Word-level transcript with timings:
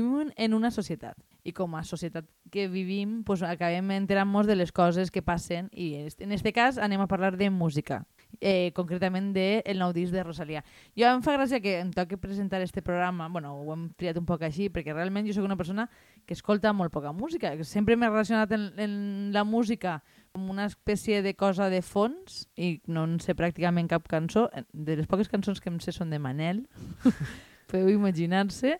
vivim 0.00 0.32
en 0.36 0.54
una 0.54 0.70
societat 0.70 1.16
i 1.46 1.52
com 1.54 1.76
a 1.78 1.84
societat 1.86 2.26
que 2.50 2.66
vivim 2.68 3.22
pues, 3.24 3.42
acabem 3.46 3.92
enterant-nos 3.94 4.48
de 4.48 4.56
les 4.58 4.72
coses 4.74 5.12
que 5.14 5.22
passen 5.22 5.70
i 5.72 5.94
en 5.96 6.34
aquest 6.34 6.52
cas 6.54 6.78
anem 6.78 7.00
a 7.00 7.10
parlar 7.10 7.36
de 7.38 7.50
música 7.50 8.04
eh, 8.40 8.72
concretament 8.74 9.32
de 9.34 9.62
nou 9.76 9.92
disc 9.94 10.12
de 10.12 10.22
Rosalia. 10.24 10.62
Jo 10.98 11.08
em 11.08 11.22
fa 11.24 11.36
gràcia 11.36 11.60
que 11.62 11.78
em 11.80 11.90
toqui 11.94 12.18
presentar 12.20 12.60
este 12.62 12.82
programa, 12.82 13.28
bueno, 13.32 13.54
ho 13.56 13.72
hem 13.72 13.88
triat 13.96 14.18
un 14.20 14.26
poc 14.28 14.42
així, 14.46 14.68
perquè 14.72 14.94
realment 14.94 15.26
jo 15.26 15.36
sóc 15.36 15.46
una 15.46 15.56
persona 15.56 15.88
que 16.26 16.34
escolta 16.34 16.72
molt 16.72 16.92
poca 16.92 17.12
música. 17.12 17.52
Sempre 17.64 17.96
m'he 17.96 18.10
relacionat 18.10 18.52
en, 18.52 18.68
en 18.76 19.32
la 19.32 19.44
música 19.44 20.02
com 20.32 20.50
una 20.52 20.66
espècie 20.66 21.22
de 21.22 21.34
cosa 21.34 21.70
de 21.72 21.80
fons 21.82 22.44
i 22.56 22.80
no 22.86 23.06
en 23.08 23.18
sé 23.24 23.36
pràcticament 23.38 23.88
cap 23.88 24.08
cançó. 24.10 24.48
De 24.72 24.96
les 24.98 25.08
poques 25.08 25.30
cançons 25.32 25.60
que 25.60 25.72
em 25.72 25.80
sé 25.80 25.94
són 25.96 26.12
de 26.12 26.20
Manel, 26.20 26.66
podeu 27.70 27.90
imaginar-se. 27.90 28.76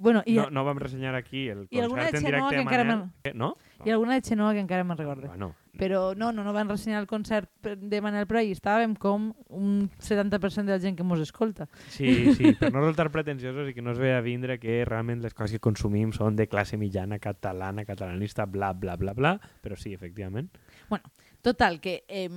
Bueno, 0.00 0.22
i, 0.24 0.34
no, 0.34 0.48
no 0.48 0.64
vam 0.64 0.78
ressenyar 0.80 1.14
aquí 1.14 1.48
el 1.52 1.66
concert 1.68 2.14
en 2.14 2.24
directe 2.24 2.56
de 2.56 2.64
Manel. 2.64 3.02
Eh, 3.22 3.34
no? 3.34 3.56
I 3.84 3.90
alguna 3.90 4.14
de 4.14 4.22
Xenoa 4.24 4.54
que 4.56 4.62
encara 4.64 4.84
me'n 4.84 4.96
recordo. 4.96 5.28
Bueno, 5.28 5.50
però 5.76 6.14
no, 6.16 6.30
no, 6.32 6.40
no 6.42 6.54
van 6.56 6.70
ressenyar 6.72 7.02
el 7.02 7.06
concert 7.06 7.50
de 7.60 8.00
Manel, 8.00 8.24
però 8.24 8.40
ahir 8.40 8.54
estàvem 8.56 8.94
com 8.96 9.26
un 9.52 9.90
70% 10.00 10.64
de 10.64 10.72
la 10.72 10.80
gent 10.80 10.96
que 10.96 11.04
mos 11.04 11.20
escolta. 11.20 11.68
Sí, 11.92 12.32
sí, 12.32 12.54
per 12.56 12.70
no 12.72 12.80
resultar 12.80 13.10
pretensiosos 13.12 13.68
i 13.68 13.76
que 13.76 13.84
no 13.84 13.92
es 13.92 14.00
ve 14.00 14.14
a 14.16 14.22
vindre 14.24 14.56
que 14.62 14.78
realment 14.88 15.20
les 15.20 15.36
coses 15.36 15.58
que 15.58 15.64
consumim 15.68 16.14
són 16.16 16.38
de 16.38 16.48
classe 16.48 16.80
mitjana, 16.80 17.20
catalana, 17.20 17.84
catalanista, 17.84 18.48
bla, 18.48 18.72
bla, 18.72 18.96
bla, 18.96 19.12
bla, 19.12 19.34
però 19.60 19.76
sí, 19.76 19.92
efectivament. 19.92 20.48
Bueno, 20.88 21.12
total, 21.44 21.76
que 21.84 22.00
eh, 22.08 22.28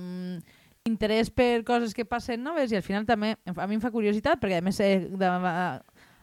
interès 0.84 1.30
per 1.32 1.64
coses 1.64 1.96
que 1.96 2.04
passen 2.04 2.42
noves 2.44 2.72
i 2.72 2.76
al 2.76 2.84
final 2.84 3.06
també 3.08 3.34
a 3.48 3.66
mi 3.66 3.78
em 3.78 3.80
fa 3.80 3.92
curiositat, 3.92 4.36
perquè 4.40 4.60
a 4.60 4.64
més 4.64 4.80
eh, 4.84 5.08
de, 5.08 5.30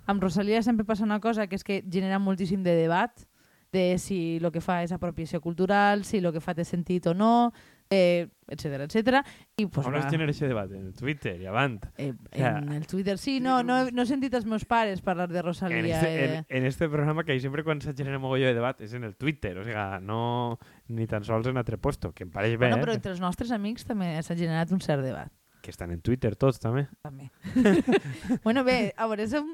amb 0.05 0.23
Rosalia 0.23 0.61
sempre 0.63 0.85
passa 0.85 1.03
una 1.03 1.19
cosa 1.19 1.47
que 1.47 1.55
és 1.55 1.63
que 1.63 1.81
genera 1.85 2.19
moltíssim 2.19 2.63
de 2.63 2.75
debat 2.75 3.27
de 3.71 3.97
si 3.97 4.38
el 4.41 4.52
que 4.52 4.61
fa 4.61 4.81
és 4.83 4.91
apropiació 4.91 5.39
cultural, 5.41 6.03
si 6.03 6.19
el 6.19 6.31
que 6.35 6.41
fa 6.43 6.53
té 6.53 6.66
sentit 6.67 7.08
o 7.08 7.13
no, 7.16 7.53
eh, 7.89 8.27
etc 8.52 8.83
etc. 8.83 9.21
I, 9.55 9.67
pues, 9.67 9.88
On 9.88 9.95
es 9.95 10.08
genera 10.11 10.31
aquest 10.31 10.49
debat? 10.49 10.71
En 10.71 10.88
el 10.89 10.93
Twitter 10.93 11.38
i 11.39 11.47
avant. 11.47 11.85
Eh, 11.97 12.11
o 12.11 12.35
sea, 12.35 12.58
en 12.58 12.73
el 12.73 12.85
Twitter, 12.88 13.17
sí, 13.17 13.39
no, 13.39 13.61
no, 13.63 13.83
no 13.91 14.03
he 14.03 14.09
sentit 14.09 14.35
els 14.35 14.45
meus 14.45 14.66
pares 14.66 15.02
parlar 15.02 15.30
de 15.31 15.41
Rosalía. 15.41 15.80
En 15.80 15.85
este, 15.85 16.11
eh. 16.11 16.38
en, 16.38 16.45
en 16.49 16.65
este 16.65 16.89
programa 16.89 17.23
que 17.23 17.39
sempre 17.39 17.63
quan 17.63 17.81
se 17.81 17.93
genera 17.93 18.19
mogolló 18.19 18.47
de 18.47 18.55
debat 18.55 18.81
és 18.81 18.93
en 18.93 19.03
el 19.08 19.15
Twitter, 19.15 19.58
o 19.58 19.63
sea, 19.63 19.99
no 20.02 20.59
ni 20.88 21.08
tan 21.08 21.23
sols 21.23 21.47
en 21.47 21.58
altre 21.58 21.77
puesto, 21.77 22.11
que 22.11 22.27
em 22.27 22.31
pareix 22.31 22.58
bé. 22.58 22.67
Bueno, 22.67 22.83
però 22.83 22.91
eh? 22.91 22.99
entre 22.99 23.15
els 23.15 23.23
nostres 23.23 23.52
amics 23.55 23.88
també 23.88 24.17
s'ha 24.19 24.36
generat 24.36 24.71
un 24.71 24.83
cert 24.83 25.03
debat. 25.03 25.31
Que 25.61 25.69
estan 25.69 25.91
en 25.93 26.02
Twitter 26.02 26.36
tots, 26.36 26.59
també. 26.59 26.88
També. 27.05 27.30
bueno, 28.43 28.65
bé, 28.65 28.95
a 28.97 29.05
veure, 29.08 29.27
som, 29.30 29.52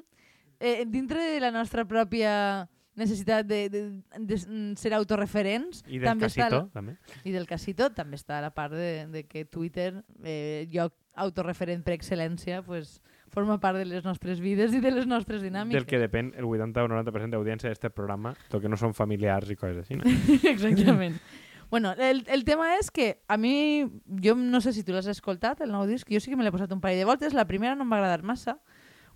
eh, 0.60 0.86
dintre 0.88 1.24
de 1.34 1.40
la 1.44 1.52
nostra 1.52 1.86
pròpia 1.86 2.68
necessitat 2.98 3.46
de, 3.46 3.70
de, 3.70 3.82
de 4.18 4.38
ser 4.76 4.94
autorreferents. 4.98 5.84
I 5.86 6.00
del 6.02 6.10
també 6.10 6.28
casito, 6.28 6.64
la, 6.64 6.64
també. 6.74 6.96
I 7.24 7.34
del 7.36 7.46
casito 7.48 7.92
també 7.94 8.18
està 8.18 8.42
la 8.42 8.52
part 8.56 8.74
de, 8.74 9.06
de 9.14 9.24
que 9.30 9.46
Twitter, 9.46 9.92
eh, 10.24 10.66
lloc 10.74 10.96
autorreferent 11.18 11.84
per 11.86 11.96
excel·lència, 11.96 12.64
pues, 12.66 13.00
forma 13.34 13.60
part 13.62 13.78
de 13.78 13.86
les 13.86 14.06
nostres 14.06 14.42
vides 14.42 14.74
i 14.74 14.82
de 14.82 14.92
les 14.92 15.08
nostres 15.10 15.44
dinàmiques. 15.46 15.78
Del 15.78 15.90
que 15.90 16.02
depèn 16.02 16.34
el 16.38 16.46
80 16.50 16.86
o 16.86 16.92
90% 16.94 17.38
d'audiència 17.38 17.70
d'aquest 17.70 17.96
programa, 17.96 18.34
tot 18.52 18.64
que 18.64 18.72
no 18.72 18.80
són 18.80 18.98
familiars 18.98 19.50
i 19.54 19.58
coses 19.60 19.84
així. 19.84 20.00
No? 20.00 20.06
Exactament. 20.54 21.20
Bueno, 21.70 21.92
el, 22.00 22.24
el 22.32 22.46
tema 22.48 22.78
és 22.78 22.90
que 22.96 23.18
a 23.28 23.36
mi, 23.36 23.86
jo 24.24 24.38
no 24.40 24.62
sé 24.64 24.72
si 24.72 24.86
tu 24.88 24.96
l'has 24.96 25.10
escoltat, 25.12 25.60
el 25.66 25.74
nou 25.74 25.84
disc, 25.90 26.08
jo 26.08 26.22
sí 26.24 26.32
que 26.32 26.40
me 26.40 26.46
l'he 26.46 26.54
posat 26.54 26.72
un 26.72 26.80
parell 26.82 27.02
de 27.02 27.10
voltes, 27.10 27.36
la 27.36 27.46
primera 27.50 27.76
no 27.76 27.86
m'ha 27.86 28.00
agradat 28.00 28.24
massa, 28.24 28.56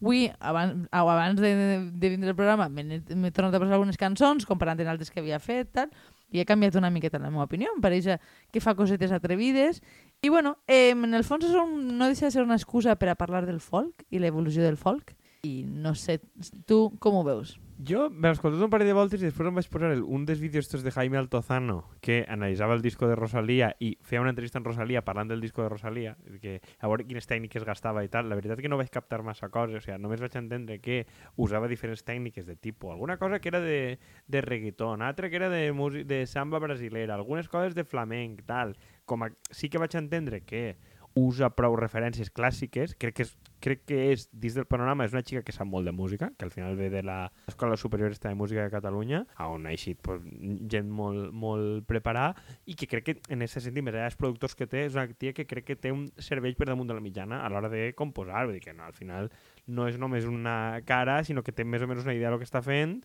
Avui, 0.01 0.31
abans, 0.39 0.87
abans 0.91 1.39
de, 1.39 1.51
de 1.93 2.09
vindre 2.09 2.31
el 2.31 2.35
programa, 2.35 2.67
m'he 2.73 3.31
tornat 3.31 3.53
a 3.53 3.61
posar 3.61 3.77
algunes 3.77 3.99
cançons, 4.01 4.47
comparant 4.49 4.79
amb 4.81 4.89
altres 4.95 5.13
que 5.13 5.21
havia 5.21 5.37
fet, 5.39 5.69
tal, 5.77 5.91
i 6.31 6.41
he 6.41 6.45
canviat 6.47 6.75
una 6.79 6.89
miqueta 6.89 7.19
la 7.21 7.29
meva 7.29 7.45
opinió. 7.45 7.69
Em 7.75 7.81
pareix 7.83 8.07
que 8.51 8.63
fa 8.63 8.73
cosetes 8.75 9.13
atrevides. 9.13 9.81
I, 10.21 10.29
bueno, 10.29 10.55
eh, 10.67 10.91
en 10.95 11.13
el 11.13 11.25
fons 11.27 11.45
és 11.45 11.53
un, 11.53 11.97
no 11.99 12.09
deixa 12.09 12.25
de 12.25 12.33
ser 12.33 12.45
una 12.45 12.57
excusa 12.57 12.95
per 12.97 13.11
a 13.11 13.17
parlar 13.19 13.45
del 13.45 13.59
folk 13.61 14.05
i 14.09 14.21
l'evolució 14.23 14.65
del 14.65 14.79
folk. 14.79 15.13
I 15.45 15.61
no 15.65 15.93
sé, 15.97 16.19
tu 16.65 16.87
com 17.01 17.19
ho 17.19 17.25
veus? 17.27 17.57
Jo 17.81 18.11
me 18.13 18.29
l'escoltat 18.29 18.61
un 18.61 18.69
parell 18.69 18.91
de 18.91 18.93
voltes 18.93 19.21
i 19.23 19.25
després 19.25 19.47
em 19.49 19.55
vaig 19.57 19.67
posar 19.73 19.89
el, 19.95 20.03
un 20.05 20.25
dels 20.27 20.41
vídeos 20.41 20.67
de 20.69 20.91
Jaime 20.93 21.17
Altozano 21.17 21.79
que 22.05 22.19
analitzava 22.29 22.75
el 22.75 22.83
disco 22.83 23.07
de 23.09 23.15
Rosalía 23.15 23.71
i 23.81 23.95
feia 24.05 24.21
una 24.21 24.29
entrevista 24.29 24.59
amb 24.59 24.67
Rosalía 24.69 25.01
parlant 25.01 25.31
del 25.31 25.41
disco 25.41 25.63
de 25.63 25.69
Rosalía, 25.71 26.11
que 26.43 26.59
a 26.77 26.91
veure 26.91 27.07
quines 27.07 27.25
tècniques 27.25 27.65
gastava 27.65 28.03
i 28.05 28.11
tal. 28.11 28.29
La 28.29 28.37
veritat 28.37 28.61
que 28.61 28.69
no 28.69 28.77
vaig 28.77 28.91
captar 28.93 29.23
massa 29.25 29.49
coses, 29.49 29.79
o 29.79 29.81
sigui, 29.81 29.97
només 30.03 30.21
vaig 30.21 30.37
entendre 30.37 30.77
que 30.83 31.07
usava 31.41 31.71
diferents 31.71 32.05
tècniques 32.05 32.45
de 32.45 32.55
tipus. 32.55 32.93
Alguna 32.93 33.17
cosa 33.17 33.39
que 33.41 33.49
era 33.49 33.63
de, 33.65 33.97
de 34.27 34.41
reggaeton, 34.45 35.01
altra 35.01 35.31
que 35.31 35.41
era 35.41 35.49
de, 35.49 35.71
de 36.05 36.25
samba 36.27 36.59
brasilera, 36.59 37.15
algunes 37.15 37.49
coses 37.49 37.73
de 37.73 37.87
flamenc, 37.87 38.45
tal. 38.45 38.75
Com 39.09 39.25
a, 39.25 39.31
sí 39.49 39.73
que 39.73 39.81
vaig 39.81 39.97
entendre 39.97 40.43
que 40.45 40.77
usa 41.17 41.49
prou 41.55 41.75
referències 41.75 42.31
clàssiques, 42.31 42.95
crec 42.99 43.15
que 43.17 43.25
és, 43.25 43.31
crec 43.61 43.83
que 43.89 43.97
és, 44.13 44.27
dins 44.31 44.55
del 44.55 44.67
panorama, 44.69 45.05
és 45.05 45.15
una 45.15 45.23
xica 45.25 45.43
que 45.43 45.53
sap 45.55 45.67
molt 45.67 45.87
de 45.87 45.93
música, 45.95 46.31
que 46.37 46.45
al 46.45 46.53
final 46.53 46.77
ve 46.79 46.89
de 46.93 47.01
l'Escola 47.03 47.77
Superior 47.77 48.15
de 48.15 48.33
Música 48.35 48.63
de 48.63 48.71
Catalunya, 48.71 49.25
on 49.43 49.67
ha 49.67 49.73
eixit 49.75 49.99
pues, 50.01 50.23
gent 50.71 50.89
molt, 50.89 51.31
molt 51.33 51.85
preparada, 51.89 52.35
i 52.65 52.75
que 52.79 52.87
crec 52.87 53.07
que 53.07 53.17
en 53.29 53.43
aquest 53.43 53.67
sentit, 53.67 53.83
més 53.83 53.95
allà 53.95 54.07
dels 54.07 54.19
productors 54.19 54.55
que 54.55 54.69
té, 54.71 54.85
és 54.87 54.95
una 54.95 55.07
tia 55.11 55.35
que 55.35 55.47
crec 55.49 55.67
que 55.67 55.79
té 55.79 55.91
un 55.91 56.07
servei 56.17 56.55
per 56.55 56.69
damunt 56.71 56.89
de 56.89 56.97
la 56.97 57.03
mitjana 57.03 57.41
a 57.43 57.51
l'hora 57.51 57.69
de 57.71 57.91
composar, 57.97 58.45
vull 58.45 58.55
dir 58.55 58.63
que 58.63 58.75
no, 58.77 58.87
al 58.87 58.95
final 58.95 59.31
no 59.67 59.87
és 59.87 59.99
només 59.99 60.25
una 60.25 60.81
cara, 60.87 61.21
sinó 61.27 61.43
que 61.43 61.51
té 61.55 61.67
més 61.67 61.83
o 61.83 61.91
menys 61.91 62.07
una 62.07 62.15
idea 62.15 62.31
del 62.31 62.39
que 62.39 62.47
està 62.47 62.63
fent, 62.65 63.01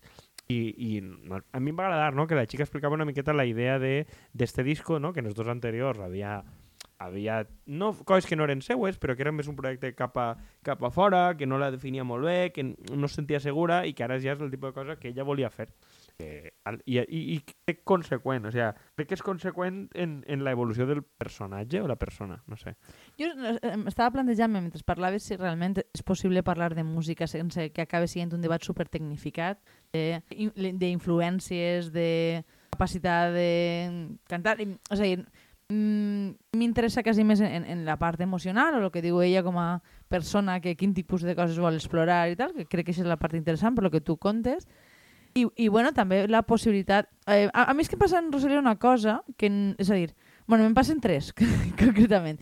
i, 0.49 0.61
i 0.78 0.91
a 1.03 1.59
mi 1.59 1.72
em 1.72 1.78
va 1.78 1.89
agradar 1.89 2.15
no? 2.15 2.28
que 2.31 2.39
la 2.39 2.47
xica 2.47 2.62
explicava 2.62 2.95
una 2.95 3.06
miqueta 3.09 3.34
la 3.34 3.49
idea 3.50 3.81
d'este 3.81 4.62
disco, 4.62 5.00
no? 5.00 5.12
que 5.12 5.19
en 5.21 5.27
els 5.27 5.34
dos 5.34 5.50
anteriors 5.50 5.99
havia 5.99 6.39
havia 6.99 7.47
no 7.67 7.93
coses 8.05 8.27
que 8.27 8.37
no 8.37 8.45
eren 8.45 8.62
seues, 8.62 8.99
però 8.99 9.17
que 9.17 9.25
era 9.25 9.33
més 9.34 9.49
un 9.51 9.57
projecte 9.59 9.93
cap 9.97 10.17
a, 10.21 10.27
cap 10.65 10.83
a 10.84 10.91
fora, 10.91 11.37
que 11.37 11.47
no 11.47 11.59
la 11.61 11.71
definia 11.71 12.05
molt 12.05 12.25
bé, 12.25 12.53
que 12.55 12.65
no 12.65 13.07
es 13.07 13.17
sentia 13.19 13.41
segura 13.41 13.84
i 13.87 13.95
que 13.95 14.05
ara 14.07 14.19
ja 14.23 14.33
és 14.33 14.41
el 14.41 14.51
tipus 14.53 14.73
de 14.73 14.81
cosa 14.81 14.97
que 15.01 15.11
ella 15.12 15.27
volia 15.27 15.51
fer. 15.53 15.69
Eh, 16.19 16.53
i, 16.87 16.99
i, 16.99 17.21
i 17.37 17.41
crec 17.45 17.83
conseqüent, 17.84 18.49
o 18.49 18.53
sigui, 18.55 18.71
crec 18.97 19.11
que 19.11 19.19
és 19.19 19.25
conseqüent 19.25 19.83
en, 19.95 20.23
en 20.25 20.45
l'evolució 20.47 20.87
del 20.89 21.03
personatge 21.05 21.83
o 21.84 21.91
la 21.91 21.99
persona, 22.01 22.41
no 22.49 22.57
sé. 22.57 22.77
Jo 23.21 23.28
estava 23.84 24.15
plantejant 24.15 24.55
mentre 24.55 24.81
parlaves 24.87 25.28
si 25.28 25.37
realment 25.37 25.77
és 25.84 26.07
possible 26.07 26.45
parlar 26.47 26.73
de 26.75 26.87
música 26.87 27.28
sense 27.28 27.71
que 27.73 27.84
acabi 27.84 28.09
sent 28.09 28.33
un 28.33 28.45
debat 28.45 28.65
super 28.65 28.89
tecnificat, 28.89 29.61
d'influències, 29.93 31.93
de 31.93 32.45
capacitat 32.77 33.33
de 33.33 34.17
cantar, 34.28 34.59
o 34.91 34.97
sigui, 34.97 35.25
m'interessa 35.69 37.03
quasi 37.03 37.25
més 37.27 37.41
en, 37.43 37.65
en 37.66 37.84
la 37.87 37.97
part 37.99 38.21
emocional 38.22 38.77
o 38.77 38.84
el 38.84 38.93
que 38.94 39.03
diu 39.03 39.19
ella 39.25 39.43
com 39.43 39.59
a 39.59 39.81
persona 40.09 40.60
que 40.62 40.77
quin 40.78 40.94
tipus 40.94 41.27
de 41.27 41.34
coses 41.34 41.59
vol 41.59 41.75
explorar 41.75 42.28
i 42.31 42.37
tal, 42.38 42.54
que 42.54 42.69
crec 42.71 42.87
que 42.87 42.94
és 42.94 43.03
la 43.03 43.19
part 43.19 43.34
interessant 43.34 43.75
per 43.75 43.87
lo 43.87 43.91
que 43.91 44.00
tu 44.00 44.16
contes. 44.16 44.69
I, 45.37 45.44
i 45.60 45.69
bueno, 45.69 45.93
també 45.93 46.25
la 46.31 46.44
possibilitat... 46.47 47.10
Eh, 47.27 47.50
a, 47.53 47.66
a 47.69 47.75
mi 47.75 47.84
és 47.84 47.91
que 47.93 47.99
passa 48.00 48.22
en 48.22 48.31
Rosalia 48.32 48.62
una 48.62 48.78
cosa, 48.81 49.21
que, 49.37 49.50
és 49.77 49.91
a 49.91 49.99
dir, 49.99 50.15
bueno, 50.47 50.65
me'n 50.65 50.77
passen 50.77 51.03
tres, 51.03 51.34
concretament. 51.83 52.41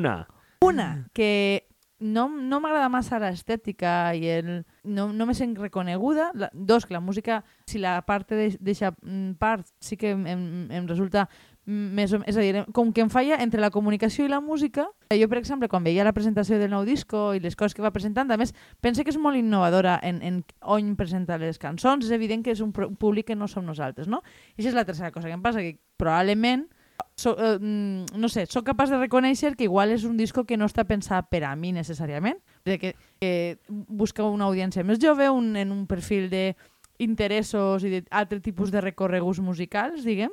Una. 0.00 0.24
Una, 0.64 0.88
que 1.14 1.68
no, 1.98 2.28
no 2.28 2.60
m'agrada 2.60 2.88
massa 2.92 3.20
l'estètica 3.20 4.14
i 4.16 4.26
el, 4.28 4.50
no, 4.84 5.06
no 5.12 5.26
me 5.28 5.34
sent 5.36 5.54
reconeguda. 5.60 6.30
La, 6.34 6.50
dos, 6.52 6.86
que 6.86 6.96
la 6.96 7.00
música, 7.00 7.42
si 7.66 7.78
la 7.80 8.00
part 8.08 8.32
d'aquesta 8.32 8.92
mm, 9.00 9.36
part 9.40 9.68
sí 9.80 9.96
que 10.00 10.12
em, 10.16 10.66
em 10.72 10.88
resulta 10.88 11.28
més 11.66 12.12
o, 12.14 12.20
és 12.30 12.36
a 12.38 12.42
dir, 12.44 12.62
com 12.72 12.92
que 12.94 13.02
em 13.02 13.10
falla 13.10 13.40
entre 13.42 13.60
la 13.60 13.72
comunicació 13.74 14.24
i 14.24 14.30
la 14.30 14.38
música, 14.40 14.86
jo, 15.10 15.28
per 15.28 15.40
exemple, 15.40 15.68
quan 15.68 15.82
veia 15.82 16.06
la 16.06 16.14
presentació 16.14 16.60
del 16.60 16.70
nou 16.70 16.86
disco 16.86 17.32
i 17.34 17.42
les 17.42 17.58
coses 17.58 17.74
que 17.74 17.82
va 17.82 17.90
presentant, 17.94 18.30
a 18.30 18.38
més, 18.38 18.54
pense 18.80 19.02
que 19.02 19.10
és 19.10 19.18
molt 19.18 19.38
innovadora 19.38 19.98
en, 20.06 20.22
en 20.22 20.40
on 20.62 20.94
presenta 20.96 21.40
les 21.42 21.58
cançons, 21.58 22.06
és 22.06 22.14
evident 22.14 22.44
que 22.46 22.54
és 22.54 22.62
un, 22.62 22.70
públic 22.72 23.32
que 23.32 23.36
no 23.38 23.50
som 23.50 23.66
nosaltres, 23.66 24.06
no? 24.06 24.22
I 24.54 24.62
això 24.62 24.70
és 24.70 24.78
la 24.78 24.86
tercera 24.86 25.10
cosa 25.10 25.26
que 25.26 25.34
em 25.34 25.42
passa, 25.42 25.64
que 25.64 25.80
probablement 25.98 26.68
so, 27.16 27.34
eh, 27.34 27.58
no 27.58 28.28
sé, 28.28 28.46
sóc 28.46 28.66
capaç 28.68 28.92
de 28.92 29.00
reconèixer 29.00 29.56
que 29.56 29.66
igual 29.66 29.90
és 29.90 30.04
un 30.04 30.16
disco 30.16 30.44
que 30.46 30.56
no 30.56 30.68
està 30.68 30.84
pensat 30.86 31.26
per 31.32 31.42
a 31.48 31.54
mi 31.56 31.72
necessàriament, 31.74 32.38
que, 32.64 32.94
que 33.18 33.32
busca 33.66 34.22
una 34.22 34.46
audiència 34.46 34.84
més 34.84 35.02
jove, 35.02 35.28
un, 35.32 35.56
en 35.56 35.72
un 35.72 35.86
perfil 35.90 36.28
d'interessos 36.30 37.84
i 37.84 37.96
d'altre 37.98 38.38
tipus 38.44 38.70
de 38.70 38.84
recorreguts 38.84 39.40
musicals, 39.40 40.04
diguem, 40.04 40.30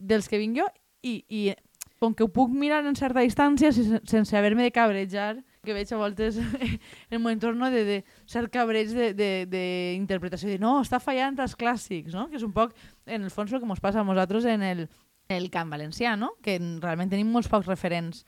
dels 0.00 0.28
que 0.28 0.40
vinc 0.40 0.56
jo 0.58 0.66
i, 1.04 1.20
i 1.28 1.42
com 2.00 2.14
que 2.16 2.24
ho 2.24 2.30
puc 2.32 2.52
mirar 2.56 2.80
en 2.88 2.96
certa 2.96 3.20
distància 3.20 3.70
sense, 3.74 4.36
haver-me 4.36 4.64
de 4.64 4.72
cabrejar, 4.72 5.34
que 5.60 5.74
veig 5.76 5.90
a 5.92 5.98
voltes 6.00 6.38
en 6.40 6.78
el 7.12 7.20
meu 7.20 7.28
entorn 7.34 7.60
de, 7.68 7.84
de 7.84 7.98
cert 8.24 8.48
cabreig 8.52 8.88
d'interpretació, 8.88 10.48
de, 10.48 10.56
de, 10.56 10.58
de 10.58 10.64
no, 10.64 10.78
està 10.80 10.98
fallant 11.02 11.36
els 11.44 11.56
clàssics, 11.60 12.16
no? 12.16 12.30
que 12.30 12.40
és 12.40 12.46
un 12.46 12.54
poc, 12.56 12.72
en 13.04 13.28
el 13.28 13.32
fons, 13.32 13.52
el 13.52 13.60
que 13.60 13.68
ens 13.68 13.84
passa 13.84 14.00
a 14.00 14.06
nosaltres 14.08 14.48
en 14.48 14.64
el, 14.64 14.86
el 15.28 15.50
camp 15.52 15.76
valencià, 15.76 16.16
no? 16.16 16.32
que 16.40 16.56
realment 16.80 17.12
tenim 17.12 17.28
molts 17.28 17.52
pocs 17.52 17.68
referents 17.68 18.24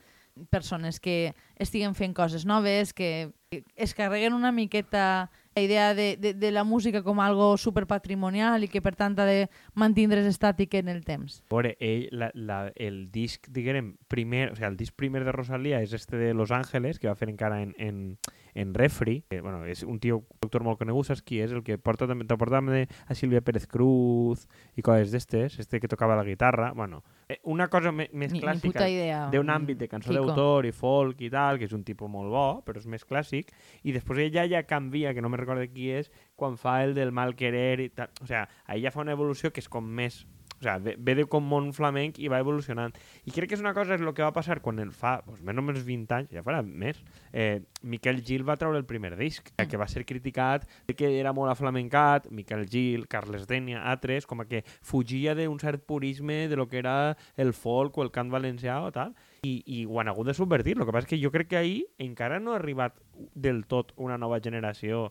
persones 0.53 1.01
que 1.01 1.33
estiguen 1.61 1.97
fent 1.97 2.13
coses 2.17 2.45
noves, 2.45 2.93
que 2.93 3.33
es 3.77 3.97
carreguen 3.97 4.37
una 4.37 4.53
miqueta 4.53 5.31
la 5.55 5.63
idea 5.63 5.95
de, 5.95 6.17
de, 6.17 6.35
de 6.35 6.51
la 6.51 6.65
música 6.65 7.03
com 7.03 7.21
algo 7.21 7.57
superpatrimonial 7.61 8.65
i 8.65 8.71
que 8.73 8.83
per 8.85 8.95
tant 8.97 9.19
ha 9.21 9.27
de 9.29 9.49
mantindre's 9.75 10.29
estàtic 10.31 10.79
en 10.81 10.89
el 10.89 11.03
temps. 11.05 11.43
A 11.51 11.55
veure, 11.55 11.75
ell, 11.81 12.09
la, 12.13 12.31
la, 12.35 12.61
el 12.77 13.05
disc, 13.13 13.51
diguem, 13.53 13.95
primer, 14.09 14.51
o 14.53 14.57
sigui, 14.57 14.71
el 14.71 14.79
disc 14.81 14.97
primer 14.97 15.25
de 15.27 15.35
Rosalía 15.35 15.83
és 15.85 15.93
este 15.93 16.17
de 16.17 16.33
Los 16.35 16.51
Ángeles, 16.51 16.99
que 16.99 17.11
va 17.11 17.19
fer 17.19 17.29
encara 17.29 17.61
en, 17.63 17.75
en, 17.79 18.17
en 18.55 18.75
Refri, 18.75 19.23
que, 19.31 19.41
bueno, 19.41 19.65
és 19.65 19.83
un 19.83 19.99
tio, 20.01 20.19
un 20.29 20.47
autor 20.47 20.65
molt 20.67 20.81
conegut, 20.81 21.09
saps 21.09 21.23
qui 21.25 21.41
és? 21.41 21.53
El 21.55 21.63
que 21.65 21.79
porta 21.81 22.07
també, 22.09 22.27
te 22.29 22.37
porta 22.37 22.59
també 22.61 22.85
a 23.09 23.17
Sílvia 23.17 23.41
Pérez 23.45 23.67
Cruz 23.71 24.45
i 24.77 24.85
coses 24.85 25.13
d'estes, 25.15 25.59
este 25.63 25.81
que 25.81 25.89
tocava 25.89 26.17
la 26.19 26.25
guitarra, 26.27 26.73
bueno, 26.77 27.03
eh, 27.29 27.39
una 27.45 27.69
cosa 27.73 27.93
me, 27.93 28.09
més 28.13 28.33
Ni, 28.33 28.43
clàssica 28.43 28.89
d'un 29.33 29.53
àmbit 29.53 29.81
de 29.81 29.89
cançó 29.89 30.13
d'autor 30.13 30.69
i 30.69 30.75
folk 30.77 31.23
i 31.25 31.31
tal, 31.33 31.61
que 31.61 31.69
és 31.69 31.73
un 31.73 31.85
tipus 31.85 32.11
molt 32.13 32.33
bo, 32.33 32.47
però 32.67 32.83
és 32.83 32.87
més 32.87 33.07
clàssic, 33.09 33.55
i 33.83 33.97
després 33.97 34.27
ella 34.27 34.45
ja 34.51 34.65
canvia, 34.69 35.15
que 35.15 35.25
no 35.25 35.33
me 35.33 35.41
recordo 35.41 35.65
qui 35.73 35.89
és, 35.97 36.13
quan 36.37 36.59
fa 36.61 36.83
el 36.85 36.95
del 36.99 37.13
mal 37.13 37.35
querer 37.39 37.81
i 37.81 37.89
tal. 37.89 38.13
O 38.21 38.29
sigui, 38.29 38.45
ahí 38.67 38.85
ja 38.85 38.93
fa 38.93 39.01
una 39.01 39.17
evolució 39.17 39.53
que 39.53 39.65
és 39.65 39.71
com 39.73 39.87
més... 39.87 40.27
O 40.63 40.65
sigui, 40.65 40.85
ve, 40.85 40.95
ve 40.99 41.15
de 41.19 41.25
com 41.27 41.45
món 41.45 41.73
flamenc 41.75 42.21
i 42.23 42.31
va 42.31 42.41
evolucionant. 42.43 42.95
I 43.27 43.35
crec 43.35 43.51
que 43.51 43.59
és 43.59 43.65
una 43.65 43.75
cosa, 43.75 43.97
és 43.97 44.05
el 44.05 44.13
que 44.15 44.23
va 44.25 44.33
passar 44.35 44.61
quan 44.63 44.79
el 44.83 44.93
fa, 44.95 45.17
doncs, 45.27 45.43
més 45.43 45.59
o 45.59 45.65
menys 45.67 45.83
20 45.89 46.17
anys, 46.19 46.31
ja 46.33 46.45
farà 46.47 46.63
més, 46.63 47.03
eh, 47.33 47.61
Miquel 47.83 48.23
Gil 48.23 48.47
va 48.49 48.57
treure 48.61 48.79
el 48.79 48.87
primer 48.87 49.17
disc, 49.19 49.51
eh, 49.57 49.67
que 49.67 49.81
va 49.81 49.89
ser 49.91 50.07
criticat 50.07 50.69
de 50.87 50.95
que 50.95 51.11
era 51.19 51.35
molt 51.35 51.51
aflamencat, 51.51 52.31
Miquel 52.31 52.67
Gil, 52.71 53.09
Carles 53.11 53.49
Denia, 53.51 53.83
altres, 53.91 54.27
com 54.27 54.41
a 54.41 54.47
que 54.47 54.63
fugia 54.81 55.35
d'un 55.35 55.59
cert 55.59 55.85
purisme 55.87 56.47
de 56.49 56.57
lo 56.57 56.69
que 56.69 56.79
era 56.79 57.17
el 57.37 57.53
folk 57.53 57.99
o 57.99 58.07
el 58.07 58.15
cant 58.15 58.31
valencià 58.31 58.81
o 58.87 58.93
tal, 58.95 59.17
i, 59.43 59.63
i 59.67 59.85
ho 59.85 59.99
han 59.99 60.09
hagut 60.09 60.29
de 60.29 60.35
subvertir. 60.39 60.77
El 60.79 60.87
que 60.87 60.95
passa 60.95 61.09
és 61.09 61.11
que 61.11 61.19
jo 61.19 61.33
crec 61.35 61.49
que 61.51 61.59
ahir 61.59 61.83
encara 62.03 62.39
no 62.41 62.53
ha 62.53 62.61
arribat 62.61 62.95
del 63.35 63.65
tot 63.67 63.91
una 63.97 64.19
nova 64.19 64.39
generació 64.41 65.09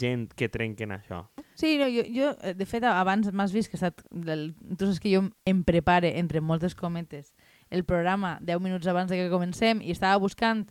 gent 0.00 0.30
que 0.32 0.48
trenquen 0.48 0.94
això. 0.94 1.26
Sí, 1.60 1.76
no, 1.76 1.90
jo, 1.92 2.06
jo, 2.08 2.30
eh, 2.40 2.54
de 2.56 2.64
fet, 2.64 2.86
abans 2.88 3.28
m'has 3.36 3.52
vist 3.52 3.68
que 3.68 3.76
he 3.76 3.82
estat... 3.82 4.00
El, 4.24 4.54
tu 4.78 4.88
saps 4.88 5.02
que 5.04 5.12
jo 5.12 5.26
em 5.44 5.60
prepare, 5.68 6.14
entre 6.18 6.40
moltes 6.40 6.72
cometes, 6.74 7.34
el 7.68 7.84
programa 7.84 8.38
10 8.40 8.64
minuts 8.64 8.88
abans 8.88 9.12
de 9.12 9.20
que 9.20 9.28
comencem 9.32 9.84
i 9.84 9.92
estava 9.92 10.16
buscant 10.22 10.64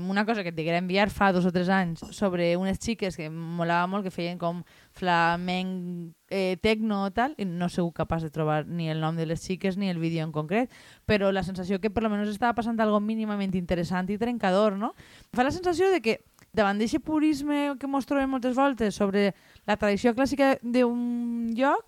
una 0.00 0.24
cosa 0.26 0.42
que 0.42 0.50
et 0.52 0.56
diguera 0.56 0.78
enviar 0.78 1.08
fa 1.10 1.30
dos 1.32 1.46
o 1.48 1.52
tres 1.52 1.68
anys 1.72 2.02
sobre 2.14 2.52
unes 2.60 2.78
xiques 2.82 3.16
que 3.16 3.28
molava 3.30 3.86
molt, 3.90 4.04
que 4.04 4.12
feien 4.14 4.38
com 4.38 4.62
flamenc, 4.94 6.12
eh, 6.30 6.56
tecno 6.62 7.04
o 7.06 7.10
tal, 7.14 7.34
i 7.38 7.46
no 7.48 7.68
sigut 7.72 7.94
capaç 7.96 8.26
de 8.26 8.30
trobar 8.34 8.64
ni 8.66 8.90
el 8.90 9.00
nom 9.02 9.16
de 9.16 9.26
les 9.26 9.42
xiques 9.42 9.78
ni 9.78 9.90
el 9.90 9.98
vídeo 10.02 10.24
en 10.24 10.32
concret, 10.32 10.72
però 11.06 11.32
la 11.32 11.42
sensació 11.42 11.80
que 11.80 11.90
per 11.90 12.04
lo 12.04 12.10
menos 12.12 12.28
estava 12.28 12.54
passant 12.54 12.80
algo 12.80 13.00
mínimament 13.00 13.54
interessant 13.54 14.10
i 14.10 14.18
trencador, 14.18 14.78
no? 14.78 14.94
Fa 15.32 15.44
la 15.46 15.54
sensació 15.54 15.90
de 15.90 16.00
que 16.00 16.20
davant 16.54 16.78
d'aquest 16.78 17.04
purisme 17.04 17.74
que 17.80 17.90
mos 17.90 18.06
trobem 18.06 18.30
moltes 18.30 18.54
voltes 18.56 18.94
sobre 18.94 19.32
la 19.66 19.76
tradició 19.76 20.14
clàssica 20.14 20.54
d'un 20.62 21.54
lloc, 21.58 21.86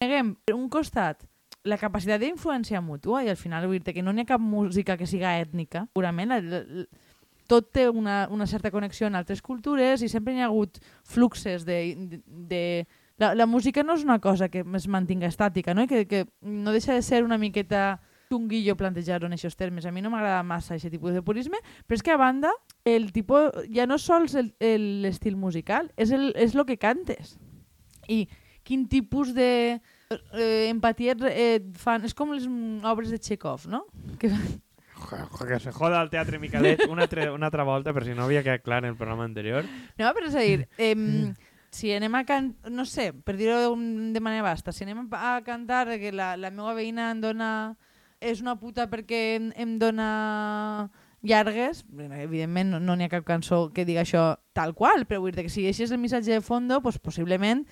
neguem, 0.00 0.36
un 0.54 0.68
costat, 0.72 1.24
la 1.66 1.78
capacitat 1.80 2.22
d'influència 2.22 2.80
mútua 2.80 3.24
i 3.26 3.30
al 3.30 3.36
final 3.36 3.66
vull 3.66 3.82
dir 3.82 3.94
que 3.94 4.04
no 4.04 4.14
n'hi 4.14 4.24
ha 4.24 4.32
cap 4.32 4.42
música 4.42 4.96
que 4.96 5.08
siga 5.10 5.36
ètnica, 5.40 5.86
purament. 5.92 6.32
La, 6.32 6.40
la, 6.40 6.84
tot 7.46 7.72
té 7.72 7.88
una, 7.88 8.26
una 8.30 8.46
certa 8.46 8.70
connexió 8.70 9.06
en 9.06 9.16
altres 9.18 9.42
cultures 9.42 10.02
i 10.02 10.08
sempre 10.12 10.34
hi 10.34 10.42
ha 10.42 10.50
hagut 10.50 10.80
fluxes 11.04 11.64
de... 11.66 11.80
de, 11.96 12.22
de 12.26 12.62
la, 13.16 13.34
la 13.34 13.46
música 13.46 13.82
no 13.82 13.94
és 13.96 14.04
una 14.04 14.18
cosa 14.20 14.50
que 14.52 14.60
es 14.60 14.88
mantinga 14.92 15.30
estàtica, 15.30 15.72
no? 15.74 15.86
Que, 15.88 16.04
que 16.06 16.26
no 16.42 16.74
deixa 16.74 16.92
de 16.92 17.00
ser 17.02 17.22
una 17.24 17.38
miqueta 17.40 18.02
xunguillo 18.28 18.76
plantejar-ho 18.76 19.26
en 19.26 19.36
aquests 19.36 19.56
termes. 19.56 19.86
A 19.86 19.92
mi 19.94 20.02
no 20.02 20.10
m'agrada 20.12 20.42
massa 20.44 20.74
aquest 20.74 20.92
tipus 20.92 21.14
de 21.14 21.22
purisme, 21.24 21.60
però 21.86 21.96
és 21.96 22.04
que 22.04 22.12
a 22.12 22.20
banda, 22.20 22.50
el 22.84 23.12
tipus, 23.16 23.54
ja 23.72 23.86
no 23.88 23.98
sols 24.02 24.36
l'estil 24.60 25.38
musical, 25.40 25.90
és 25.96 26.12
el, 26.12 26.32
és 26.36 26.56
lo 26.58 26.66
que 26.68 26.76
cantes. 26.76 27.36
I 28.08 28.26
quin 28.66 28.86
tipus 28.90 29.32
de 29.34 29.78
eh, 29.78 30.66
empatia 30.68 31.14
et, 31.14 31.26
et 31.30 31.72
fan... 31.78 32.04
És 32.04 32.14
com 32.18 32.34
les 32.34 32.46
obres 32.84 33.14
de 33.14 33.22
Chekhov, 33.22 33.68
no? 33.70 33.84
Que, 34.20 34.32
Que 35.06 35.60
se 35.60 35.72
joda 35.72 36.02
el 36.02 36.10
teatre 36.10 36.38
Miquelet 36.42 36.86
una, 36.88 37.06
altra, 37.06 37.32
una 37.32 37.46
altra 37.46 37.64
volta, 37.64 37.94
per 37.94 38.04
si 38.04 38.14
no 38.14 38.24
havia 38.24 38.42
quedat 38.42 38.64
clar 38.64 38.82
en 38.84 38.90
el 38.90 38.96
programa 38.96 39.24
anterior. 39.24 39.64
no, 39.98 40.12
però 40.16 40.30
és 40.30 40.34
a 40.34 40.44
dir, 40.44 40.68
eh, 40.78 41.32
si 41.70 41.92
anem 41.92 42.14
a 42.14 42.24
can... 42.24 42.54
no 42.70 42.86
sé, 42.88 43.12
per 43.12 43.36
dir-ho 43.36 43.74
de 43.76 44.20
manera 44.20 44.46
basta, 44.46 44.72
si 44.72 44.84
anem 44.84 45.06
a 45.12 45.40
cantar 45.44 45.88
que 46.00 46.12
la, 46.12 46.34
la 46.36 46.50
meva 46.50 46.74
veïna 46.74 47.10
em 47.14 47.20
dona... 47.20 47.50
és 48.20 48.40
una 48.40 48.56
puta 48.56 48.86
perquè 48.88 49.36
em, 49.36 49.50
em 49.60 49.74
dona 49.78 50.88
llargues, 51.26 51.84
evidentment 52.16 52.78
no 52.80 52.94
n'hi 52.96 53.04
ha 53.04 53.12
cap 53.12 53.26
cançó 53.28 53.66
que 53.74 53.84
diga 53.84 54.06
això 54.06 54.38
tal 54.56 54.72
qual, 54.74 55.04
però 55.04 55.20
vull 55.20 55.34
dir 55.36 55.44
que 55.44 55.52
si 55.52 55.66
és 55.68 55.90
el 55.90 56.00
missatge 56.00 56.32
de 56.32 56.40
fondo, 56.40 56.80
pues, 56.80 56.98
possiblement 56.98 57.66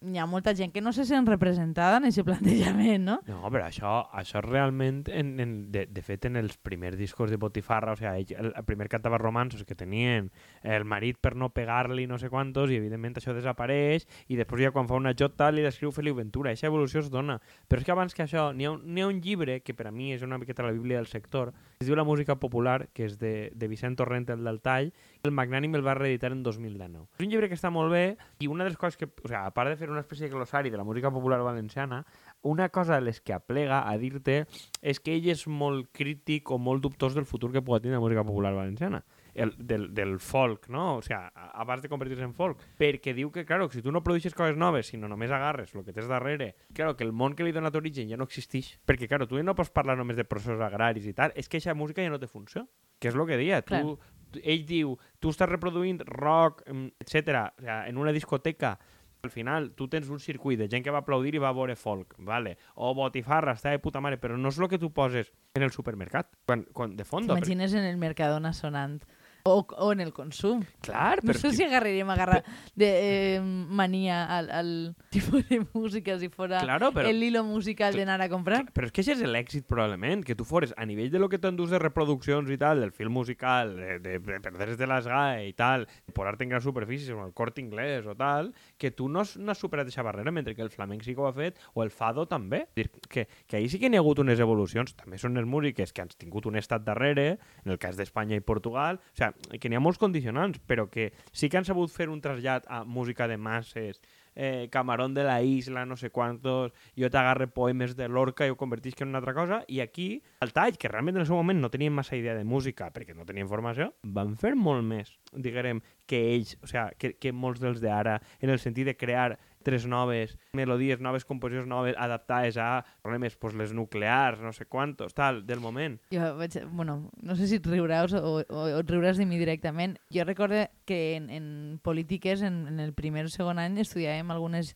hi 0.00 0.16
ha 0.16 0.24
molta 0.24 0.54
gent 0.56 0.72
que 0.72 0.80
no 0.80 0.94
se 0.96 1.04
sent 1.04 1.26
representada 1.28 1.98
en 1.98 2.06
aquest 2.08 2.24
plantejament, 2.24 3.02
no? 3.04 3.16
No, 3.28 3.40
però 3.52 3.66
això, 3.66 3.92
això 4.16 4.40
realment, 4.40 5.02
en, 5.12 5.34
en, 5.42 5.52
de, 5.72 5.84
de 5.92 6.02
fet, 6.04 6.24
en 6.24 6.40
els 6.40 6.56
primers 6.56 6.96
discos 6.96 7.28
de 7.30 7.36
Botifarra, 7.40 7.92
o 7.92 8.00
sigui, 8.00 8.36
el, 8.40 8.52
el 8.56 8.64
primer 8.64 8.88
cantava 8.88 9.20
romansos 9.20 9.66
que 9.68 9.76
tenien 9.76 10.30
el 10.64 10.86
marit 10.88 11.20
per 11.20 11.34
no 11.36 11.50
pegar-li 11.52 12.06
no 12.08 12.16
sé 12.18 12.30
quantos, 12.32 12.72
i 12.72 12.80
evidentment 12.80 13.20
això 13.20 13.36
desapareix, 13.36 14.08
i 14.32 14.40
després 14.40 14.64
ja 14.64 14.72
quan 14.72 14.88
fa 14.88 14.96
una 14.96 15.12
jota 15.12 15.50
li 15.52 15.66
descriu 15.66 15.92
Feliu 15.92 16.16
Ventura, 16.16 16.54
aquesta 16.54 16.72
evolució 16.72 17.04
es 17.04 17.12
dona. 17.12 17.36
Però 17.68 17.84
és 17.84 17.84
que 17.84 17.92
abans 17.92 18.16
que 18.16 18.24
això, 18.24 18.50
n'hi 18.56 18.70
ha, 18.70 18.72
ha 18.72 19.10
un 19.10 19.20
llibre, 19.20 19.60
que 19.60 19.76
per 19.76 19.90
a 19.90 19.92
mi 19.92 20.14
és 20.16 20.24
una 20.24 20.40
miqueta 20.40 20.64
la 20.64 20.72
bíblia 20.72 21.02
del 21.02 21.12
sector, 21.12 21.52
es 21.80 21.88
diu 21.88 21.96
La 21.96 22.04
música 22.04 22.34
popular, 22.36 22.90
que 22.92 23.06
és 23.08 23.14
de, 23.16 23.48
de 23.56 23.66
Vicent 23.72 23.94
Torrent, 23.96 24.26
el 24.28 24.44
del 24.44 24.58
Tall, 24.60 24.90
el 25.24 25.32
Magnànim 25.32 25.78
el 25.78 25.84
va 25.86 25.94
reeditar 25.96 26.28
en 26.34 26.42
2019. 26.44 27.06
És 27.16 27.24
un 27.24 27.30
llibre 27.32 27.48
que 27.48 27.56
està 27.56 27.70
molt 27.72 27.88
bé, 27.88 28.18
i 28.44 28.50
una 28.52 28.66
de 28.66 28.74
les 28.74 28.76
coses 28.76 29.00
que, 29.00 29.08
o 29.08 29.24
sigui, 29.24 29.38
a 29.38 29.54
part 29.56 29.72
de 29.72 29.78
fer 29.80 29.88
una 29.88 30.02
espècie 30.04 30.28
de 30.28 30.34
glossari 30.34 30.68
de 30.68 30.76
la 30.76 30.84
música 30.84 31.08
popular 31.08 31.38
valenciana, 31.40 32.02
una 32.44 32.68
cosa 32.68 32.98
de 32.98 33.06
les 33.06 33.22
que 33.24 33.32
aplega 33.32 33.80
a 33.88 33.96
dir-te 33.96 34.42
és 34.82 35.00
que 35.00 35.16
ell 35.16 35.30
és 35.32 35.46
molt 35.48 35.88
crític 35.96 36.52
o 36.52 36.60
molt 36.60 36.84
dubtós 36.84 37.16
del 37.16 37.24
futur 37.24 37.48
que 37.56 37.64
pot 37.64 37.80
tenir 37.80 37.96
la 37.96 38.04
música 38.04 38.28
popular 38.28 38.52
valenciana. 38.52 39.00
El, 39.40 39.54
del, 39.58 39.86
del 39.94 40.18
folk, 40.20 40.68
no? 40.68 40.96
O 40.98 41.02
sigui, 41.02 41.16
a- 41.16 41.50
abans 41.62 41.82
de 41.82 41.88
convertir-se 41.88 42.24
en 42.26 42.34
folk. 42.36 42.60
Perquè 42.78 43.14
diu 43.16 43.30
que, 43.32 43.44
claro, 43.48 43.68
que 43.68 43.78
si 43.78 43.82
tu 43.82 43.90
no 43.92 44.02
produeixes 44.04 44.34
coses 44.36 44.56
noves, 44.60 44.86
sinó 44.92 45.08
només 45.08 45.30
agarres 45.30 45.74
el 45.74 45.84
que 45.84 45.92
tens 45.96 46.08
darrere, 46.08 46.54
claro, 46.74 46.96
que 46.96 47.04
el 47.04 47.12
món 47.12 47.34
que 47.34 47.44
li 47.46 47.52
dona 47.56 47.72
origen 47.74 48.08
ja 48.10 48.16
no 48.20 48.24
existeix. 48.28 48.74
Perquè, 48.86 49.08
claro, 49.08 49.26
tu 49.26 49.36
ja 49.40 49.42
no 49.46 49.54
pots 49.54 49.70
parlar 49.70 49.96
només 49.96 50.16
de 50.20 50.24
processos 50.28 50.60
agraris 50.60 51.06
i 51.06 51.14
tal. 51.14 51.32
És 51.34 51.48
que 51.48 51.56
aquesta 51.58 51.74
música 51.74 52.02
ja 52.04 52.10
no 52.12 52.18
té 52.20 52.26
funció. 52.28 52.68
Que 53.00 53.08
és 53.08 53.14
el 53.16 53.26
que 53.26 53.36
deia. 53.40 53.62
Clar. 53.62 53.82
Tu, 53.82 54.40
ell 54.44 54.66
diu, 54.68 54.96
tu 55.18 55.30
estàs 55.32 55.48
reproduint 55.48 56.02
rock, 56.06 56.62
etc. 57.00 57.48
O 57.58 57.62
sea, 57.62 57.86
en 57.88 57.96
una 57.98 58.12
discoteca 58.12 58.78
al 59.22 59.28
final 59.28 59.72
tu 59.76 59.84
tens 59.86 60.08
un 60.08 60.18
circuit 60.18 60.56
de 60.58 60.66
gent 60.72 60.82
que 60.82 60.90
va 60.90 61.02
aplaudir 61.02 61.34
i 61.34 61.40
va 61.42 61.50
veure 61.52 61.74
folk, 61.76 62.14
vale? 62.24 62.54
o 62.80 62.94
botifarra, 62.96 63.52
està 63.52 63.68
de 63.74 63.78
puta 63.78 64.00
mare, 64.00 64.16
però 64.16 64.38
no 64.40 64.48
és 64.48 64.56
el 64.58 64.68
que 64.72 64.78
tu 64.80 64.94
poses 64.96 65.28
en 65.52 65.62
el 65.66 65.72
supermercat, 65.74 66.30
quan, 66.46 66.62
quan 66.72 66.94
de 66.96 67.04
fondo. 67.04 67.34
però- 67.34 67.42
T'imagines 67.44 67.74
en 67.74 67.84
el 67.84 67.98
Mercadona 67.98 68.54
sonant 68.54 69.02
o, 69.44 69.66
o 69.78 69.92
en 69.92 70.00
el 70.00 70.12
consum. 70.12 70.62
Clar, 70.80 71.22
No 71.24 71.32
sé 71.34 71.52
si 71.52 71.62
agarraríem 71.64 72.08
agarrar 72.10 72.44
de 72.74 73.36
eh, 73.36 73.40
manía 73.40 74.24
al, 74.36 74.50
al 74.50 74.96
tipo 75.10 75.38
de 75.38 75.66
música 75.72 76.18
si 76.18 76.28
fuera 76.28 76.60
Claro, 76.60 76.92
però- 76.92 77.08
el 77.08 77.22
hilo 77.22 77.44
musical 77.44 77.94
de 77.94 78.02
anar 78.02 78.20
a 78.22 78.28
comprar. 78.28 78.66
Però 78.72 78.86
és 78.86 78.92
que 78.92 79.02
això 79.02 79.12
és 79.16 79.22
l'èxit, 79.22 79.66
probablement, 79.66 80.24
que 80.24 80.34
tu 80.34 80.44
fores 80.44 80.74
a 80.76 80.84
nivell 80.86 81.10
de 81.10 81.18
lo 81.18 81.28
que 81.28 81.38
t'endús 81.38 81.70
de 81.70 81.78
reproduccions 81.78 82.50
i 82.50 82.58
tal, 82.58 82.80
del 82.80 82.92
film 82.92 83.12
musical, 83.12 83.74
de, 83.76 83.98
de, 84.00 84.18
de 84.18 84.40
perdre's 84.40 84.78
de 84.78 84.86
les 84.86 85.06
GAE 85.06 85.48
i 85.48 85.52
tal, 85.54 85.86
posar-te 86.14 86.44
en 86.44 86.50
grans 86.54 86.64
superfícies, 86.64 87.10
com 87.14 87.24
el 87.26 87.32
cort 87.34 87.58
inglès 87.58 88.06
o 88.06 88.14
tal, 88.14 88.52
que 88.78 88.90
tu 88.90 89.08
no 89.08 89.20
has, 89.24 89.36
no 89.36 89.52
has 89.52 89.58
superat 89.58 89.86
aquesta 89.86 90.02
barrera, 90.06 90.30
mentre 90.30 90.54
que 90.54 90.62
el 90.62 90.70
flamenc 90.70 91.02
sí 91.04 91.14
que 91.14 91.20
ho 91.20 91.28
ha 91.28 91.34
fet, 91.36 91.58
o 91.74 91.82
el 91.82 91.90
fado 91.90 92.26
també. 92.26 92.66
Dir, 92.76 92.88
que, 93.08 93.26
que 93.46 93.56
ahir 93.56 93.70
sí 93.70 93.78
que 93.80 93.90
n'hi 93.90 93.96
ha 93.98 94.04
hagut 94.04 94.18
unes 94.22 94.40
evolucions, 94.40 94.94
també 94.96 95.18
són 95.18 95.34
les 95.38 95.46
músiques 95.46 95.92
que 95.92 96.02
han 96.02 96.08
tingut 96.16 96.46
un 96.46 96.56
estat 96.60 96.84
darrere, 96.86 97.38
en 97.64 97.72
el 97.72 97.78
cas 97.78 97.96
d'Espanya 97.98 98.36
i 98.38 98.44
Portugal, 98.44 99.00
o 99.00 99.16
sigui, 99.16 99.29
que 99.58 99.68
n'hi 99.68 99.78
ha 99.78 99.82
molts 99.82 100.00
condicionants, 100.00 100.60
però 100.66 100.88
que 100.90 101.10
sí 101.32 101.48
que 101.48 101.60
han 101.60 101.68
sabut 101.68 101.92
fer 101.92 102.08
un 102.10 102.20
trasllat 102.24 102.66
a 102.68 102.84
música 102.84 103.28
de 103.28 103.36
masses, 103.36 104.00
eh, 104.34 104.68
Camarón 104.70 105.14
de 105.14 105.24
la 105.24 105.42
Isla, 105.42 105.84
no 105.86 105.96
sé 105.96 106.10
quantos, 106.10 106.72
jo 106.96 107.10
t'agarre 107.10 107.48
poemes 107.48 107.96
de 107.96 108.08
Lorca 108.08 108.46
i 108.46 108.52
ho 108.52 108.56
convertisc 108.56 109.02
en 109.02 109.10
una 109.10 109.20
altra 109.20 109.34
cosa, 109.34 109.62
i 109.68 109.80
aquí, 109.80 110.22
el 110.40 110.54
tall, 110.56 110.78
que 110.78 110.88
realment 110.88 111.18
en 111.18 111.24
el 111.24 111.28
seu 111.28 111.36
moment 111.36 111.60
no 111.60 111.70
tenien 111.70 111.92
massa 111.92 112.16
idea 112.16 112.34
de 112.38 112.44
música, 112.44 112.90
perquè 112.94 113.16
no 113.16 113.26
tenien 113.28 113.50
formació, 113.50 113.90
van 114.02 114.36
fer 114.40 114.54
molt 114.56 114.86
més, 114.86 115.12
diguem, 115.32 115.82
que 116.06 116.22
ells, 116.34 116.56
o 116.62 116.70
sigui, 116.70 116.96
que, 116.98 117.14
que 117.20 117.32
molts 117.32 117.60
dels 117.62 117.82
d'ara, 117.82 118.20
en 118.40 118.50
el 118.50 118.62
sentit 118.62 118.88
de 118.88 118.96
crear 118.96 119.38
tres 119.62 119.86
noves 119.86 120.36
melodies, 120.56 121.00
noves 121.00 121.24
composicions 121.24 121.66
noves, 121.68 121.94
adaptades 121.98 122.56
a 122.56 122.84
problemes, 123.02 123.36
pues, 123.36 123.54
les 123.54 123.72
nuclears, 123.72 124.40
no 124.40 124.52
sé 124.52 124.64
quantos, 124.66 125.12
tal, 125.14 125.44
del 125.46 125.60
moment. 125.60 126.00
Jo 126.10 126.36
vaig, 126.38 126.56
bueno, 126.72 127.10
no 127.20 127.36
sé 127.36 127.46
si 127.46 127.58
et 127.60 127.66
riuràs 127.66 128.14
o, 128.16 128.40
o, 128.40 128.42
o 128.46 128.78
et 128.80 128.90
riuràs 128.90 129.18
de 129.20 129.26
mi 129.26 129.38
directament. 129.38 129.98
Jo 130.14 130.24
recorde 130.24 130.70
que 130.86 131.16
en, 131.16 131.28
en 131.30 131.80
polítiques, 131.82 132.40
en, 132.42 132.66
en 132.68 132.80
el 132.80 132.94
primer 132.94 133.26
o 133.26 133.32
segon 133.32 133.58
any, 133.60 133.78
estudiàvem 133.84 134.30
algunes 134.32 134.74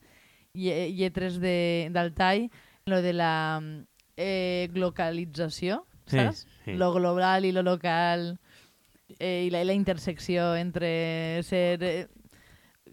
lle 0.54 0.90
lletres 0.92 1.40
de, 1.40 1.88
del 1.90 2.12
tall, 2.14 2.50
lo 2.86 3.00
de 3.02 3.12
la 3.16 3.32
eh, 4.16 4.68
glocalització, 4.72 5.86
Sí, 6.06 6.18
saps? 6.18 6.46
sí. 6.66 6.74
Lo 6.76 6.92
global 6.92 7.46
i 7.46 7.52
lo 7.52 7.62
local 7.64 8.34
eh, 9.18 9.46
i 9.46 9.50
la, 9.50 9.62
la 9.64 9.72
intersecció 9.72 10.54
entre 10.56 11.40
ser... 11.42 11.82
Eh, 11.82 12.06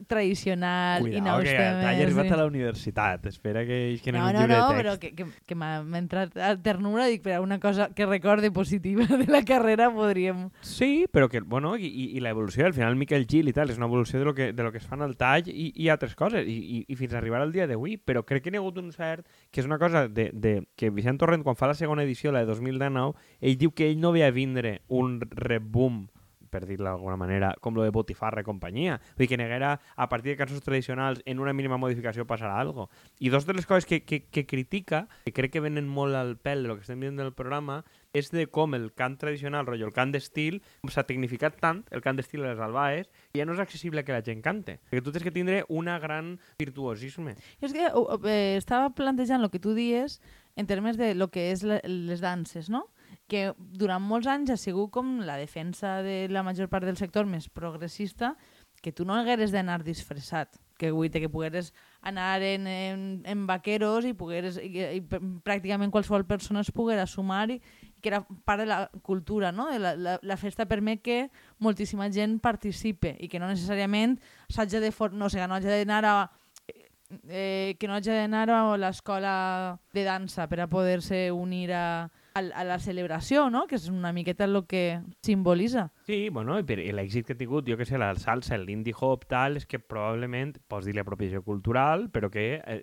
tradicional 0.07 1.01
i 1.01 1.11
Cuidao, 1.17 1.37
nous 1.37 1.43
que 1.49 1.55
temes. 1.57 1.83
t'hagi 1.83 2.03
arribat 2.03 2.25
i- 2.25 2.33
a 2.33 2.37
la 2.37 2.45
universitat. 2.45 3.25
Espera 3.27 3.65
que 3.65 3.91
isquen 3.91 4.15
en 4.15 4.21
No, 4.21 4.27
un 4.27 4.33
no, 4.33 4.39
llibre 4.41 4.57
no, 4.57 4.69
de 4.69 4.75
però 4.77 4.97
text. 4.99 5.15
que, 5.17 5.23
que, 5.25 5.45
que 5.47 5.55
m'ha 5.55 5.79
entrat 5.99 6.35
a 6.37 6.55
ternura, 6.61 7.05
dic, 7.07 7.21
però 7.23 7.41
una 7.43 7.59
cosa 7.59 7.89
que 7.93 8.05
recorde 8.05 8.51
positiva 8.51 9.05
de 9.21 9.27
la 9.27 9.43
carrera 9.43 9.91
podríem... 9.93 10.49
Sí, 10.61 11.05
però 11.11 11.29
que, 11.29 11.41
bueno, 11.41 11.75
i, 11.77 11.85
i, 11.87 12.05
i 12.17 12.19
l'evolució, 12.19 12.65
al 12.65 12.73
final 12.73 12.95
Miquel 12.95 13.25
Gil 13.27 13.47
i 13.49 13.53
tal, 13.53 13.69
és 13.69 13.77
una 13.77 13.87
evolució 13.89 14.19
de 14.19 14.25
lo 14.25 14.33
que, 14.33 14.51
de 14.53 14.63
lo 14.63 14.71
que 14.71 14.77
es 14.79 14.85
fa 14.87 14.95
en 14.95 15.01
el 15.03 15.17
tall 15.17 15.47
i, 15.47 15.71
i 15.75 15.89
altres 15.89 16.15
coses, 16.15 16.45
i, 16.47 16.57
i, 16.77 16.85
i 16.87 16.95
fins 16.95 17.13
a 17.13 17.17
arribar 17.19 17.41
al 17.41 17.51
dia 17.51 17.67
d'avui, 17.67 17.97
però 17.97 18.23
crec 18.25 18.43
que 18.43 18.51
n'hi 18.51 18.57
ha 18.57 18.63
hagut 18.63 18.77
un 18.77 18.91
cert, 18.91 19.25
que 19.51 19.61
és 19.61 19.65
una 19.67 19.79
cosa 19.79 20.07
de, 20.07 20.29
de, 20.33 20.55
que 20.75 20.89
Vicent 20.91 21.17
Torrent, 21.17 21.43
quan 21.43 21.55
fa 21.55 21.67
la 21.71 21.73
segona 21.73 22.03
edició, 22.03 22.31
la 22.31 22.39
de 22.45 22.51
2019, 22.51 23.13
ell 23.41 23.57
diu 23.57 23.71
que 23.71 23.89
ell 23.89 23.99
no 23.99 24.11
ve 24.11 24.25
a 24.25 24.31
vindre 24.31 24.81
un 24.87 25.19
reboom 25.31 26.07
per 26.51 26.65
dir-lo 26.67 26.89
d'alguna 26.89 27.17
manera, 27.17 27.53
com 27.63 27.73
lo 27.77 27.85
de 27.87 27.93
Botifarra 27.95 28.43
i 28.43 28.47
companyia. 28.47 28.99
Vull 29.15 29.25
dir 29.25 29.31
que 29.31 29.39
neguera, 29.39 29.77
a 29.95 30.09
partir 30.11 30.33
de 30.33 30.41
cançons 30.43 30.61
tradicionals, 30.65 31.23
en 31.25 31.39
una 31.39 31.55
mínima 31.55 31.79
modificació 31.81 32.27
passarà 32.29 32.59
algo. 32.59 32.89
I 33.19 33.31
dos 33.33 33.47
de 33.47 33.55
les 33.55 33.65
coses 33.65 33.87
que, 33.87 34.03
que, 34.03 34.25
que 34.27 34.45
critica, 34.45 35.07
que 35.25 35.33
crec 35.33 35.55
que 35.55 35.63
venen 35.63 35.87
molt 35.89 36.19
al 36.19 36.35
pèl 36.37 36.65
de 36.65 36.71
lo 36.71 36.77
que 36.77 36.85
estem 36.85 37.01
dient 37.01 37.17
del 37.17 37.33
programa, 37.33 37.81
és 38.13 38.27
de 38.31 38.45
com 38.51 38.75
el 38.75 38.89
cant 38.91 39.15
tradicional, 39.17 39.65
rotllo, 39.65 39.87
el 39.87 39.95
cant 39.95 40.11
d'estil, 40.11 40.59
s'ha 40.91 41.05
tecnificat 41.07 41.55
tant, 41.63 41.85
el 41.95 42.03
cant 42.03 42.19
d'estil 42.19 42.43
de 42.43 42.51
les 42.51 42.59
albaes, 42.59 43.07
que 43.31 43.39
ja 43.39 43.47
no 43.47 43.55
és 43.55 43.63
accessible 43.63 44.03
que 44.03 44.15
la 44.15 44.23
gent 44.25 44.43
cante. 44.43 44.79
Perquè 44.91 45.03
tu 45.05 45.15
tens 45.15 45.23
que 45.23 45.33
tindre 45.33 45.63
una 45.69 45.97
gran 46.03 46.35
virtuosisme. 46.59 47.37
Jo 47.61 47.69
és 47.69 47.75
que 47.75 47.87
eh, 47.87 48.57
estava 48.59 48.91
plantejant 48.97 49.43
el 49.43 49.51
que 49.53 49.63
tu 49.63 49.75
dies 49.77 50.19
en 50.59 50.67
termes 50.67 50.99
de 50.99 51.13
lo 51.15 51.31
que 51.31 51.51
és 51.53 51.63
les 51.63 52.23
danses, 52.23 52.69
no? 52.69 52.89
Que 53.31 53.53
durant 53.57 54.03
molts 54.03 54.27
anys 54.27 54.51
ha 54.51 54.57
sigut 54.59 54.91
com 54.91 55.21
la 55.23 55.37
defensa 55.39 56.01
de 56.03 56.25
la 56.27 56.43
major 56.43 56.67
part 56.67 56.83
del 56.83 56.99
sector 56.99 57.29
més 57.29 57.47
progressista, 57.47 58.33
que 58.81 58.91
tu 58.91 59.05
no 59.05 59.15
hagueres 59.15 59.53
d'anar 59.53 59.83
disfressat, 59.85 60.57
que 60.81 60.89
vull 60.91 61.11
que 61.13 61.29
pogueres 61.29 61.69
anar 62.01 62.41
en, 62.41 62.65
en, 62.67 63.01
en 63.29 63.45
vaqueros 63.47 64.07
i, 64.09 64.15
pogueres, 64.17 64.57
i, 64.57 64.71
i, 64.97 65.01
pr- 65.05 65.21
pràcticament 65.45 65.93
qualsevol 65.93 66.25
persona 66.25 66.63
es 66.65 66.71
poguera 66.73 67.05
sumar 67.05 67.45
i, 67.53 67.59
i 67.61 68.01
que 68.01 68.09
era 68.09 68.23
part 68.25 68.63
de 68.63 68.65
la 68.65 68.79
cultura, 69.05 69.51
no? 69.53 69.69
La, 69.77 69.93
la, 69.95 70.17
la 70.21 70.37
festa 70.41 70.65
permet 70.65 71.03
que 71.05 71.19
moltíssima 71.61 72.09
gent 72.11 72.39
participe 72.41 73.13
i 73.21 73.29
que 73.29 73.39
no 73.39 73.47
necessàriament 73.51 74.17
s'hagi 74.49 74.81
de... 74.81 74.89
No 75.13 75.29
sé, 75.29 75.45
no 75.45 75.59
hagi 75.59 75.69
d'anar 75.69 76.01
a 76.09 76.15
eh, 77.29 77.77
que 77.79 77.87
no 77.87 77.95
hagi 77.99 78.09
d'anar 78.09 78.49
a 78.49 78.63
l'escola 78.81 79.77
de 79.93 80.03
dansa 80.03 80.49
per 80.49 80.63
a 80.65 80.67
poder-se 80.71 81.29
unir 81.31 81.69
a, 81.77 82.09
a, 82.33 82.63
la 82.63 82.79
celebració, 82.79 83.49
no? 83.51 83.65
que 83.67 83.75
és 83.75 83.87
una 83.91 84.11
miqueta 84.15 84.45
el 84.45 84.63
que 84.67 85.01
simbolitza. 85.23 85.89
Sí, 86.07 86.29
bueno, 86.29 86.57
i 86.59 86.65
per 86.67 86.79
l'èxit 86.79 87.27
que 87.27 87.35
ha 87.35 87.39
tingut, 87.39 87.67
jo 87.67 87.77
que 87.79 87.87
sé, 87.87 87.99
la 88.01 88.11
salsa, 88.19 88.57
l'indie 88.59 88.95
hop, 88.97 89.25
tal, 89.31 89.57
és 89.59 89.67
que 89.69 89.79
probablement, 89.79 90.55
pots 90.71 90.87
dir-li 90.87 91.03
apropiació 91.03 91.43
cultural, 91.45 92.07
però 92.13 92.31
que 92.31 92.45
eh, 92.59 92.81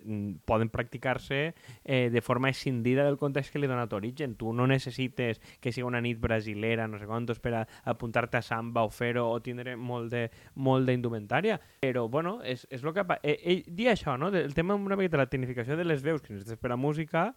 poden 0.49 0.71
practicar-se 0.73 1.41
eh, 1.83 2.09
de 2.13 2.21
forma 2.21 2.49
escindida 2.49 3.05
del 3.05 3.17
context 3.17 3.53
que 3.53 3.61
li 3.61 3.69
ha 3.69 3.73
donat 3.73 3.93
origen. 3.93 4.35
Tu 4.39 4.53
no 4.53 4.67
necessites 4.69 5.41
que 5.59 5.73
sigui 5.73 5.87
una 5.87 6.01
nit 6.01 6.19
brasilera, 6.21 6.87
no 6.87 6.99
sé 6.99 7.09
quantos, 7.09 7.41
per 7.41 7.65
apuntar-te 7.83 8.39
a 8.39 8.45
samba 8.45 8.85
o 8.85 8.93
fer-ho 8.93 9.27
o 9.29 9.39
tindre 9.45 9.75
molt 9.77 10.13
de 10.13 10.27
molt 10.55 10.89
d'indumentària. 10.89 11.59
Però, 11.81 12.07
bueno, 12.09 12.39
és, 12.43 12.67
és 12.69 12.83
el 12.83 12.93
que... 12.93 13.05
Eh, 13.23 13.37
ell 13.53 13.63
dia 13.67 13.93
això, 13.95 14.17
no? 14.17 14.29
El 14.29 14.53
tema 14.53 14.77
una 14.77 14.97
miqueta 14.99 15.17
de 15.17 15.23
la 15.23 15.31
tecnificació 15.31 15.77
de 15.77 15.87
les 15.87 16.03
veus 16.05 16.21
que 16.21 16.33
necessites 16.33 16.61
per 16.61 16.73
a 16.73 16.79
música 16.79 17.29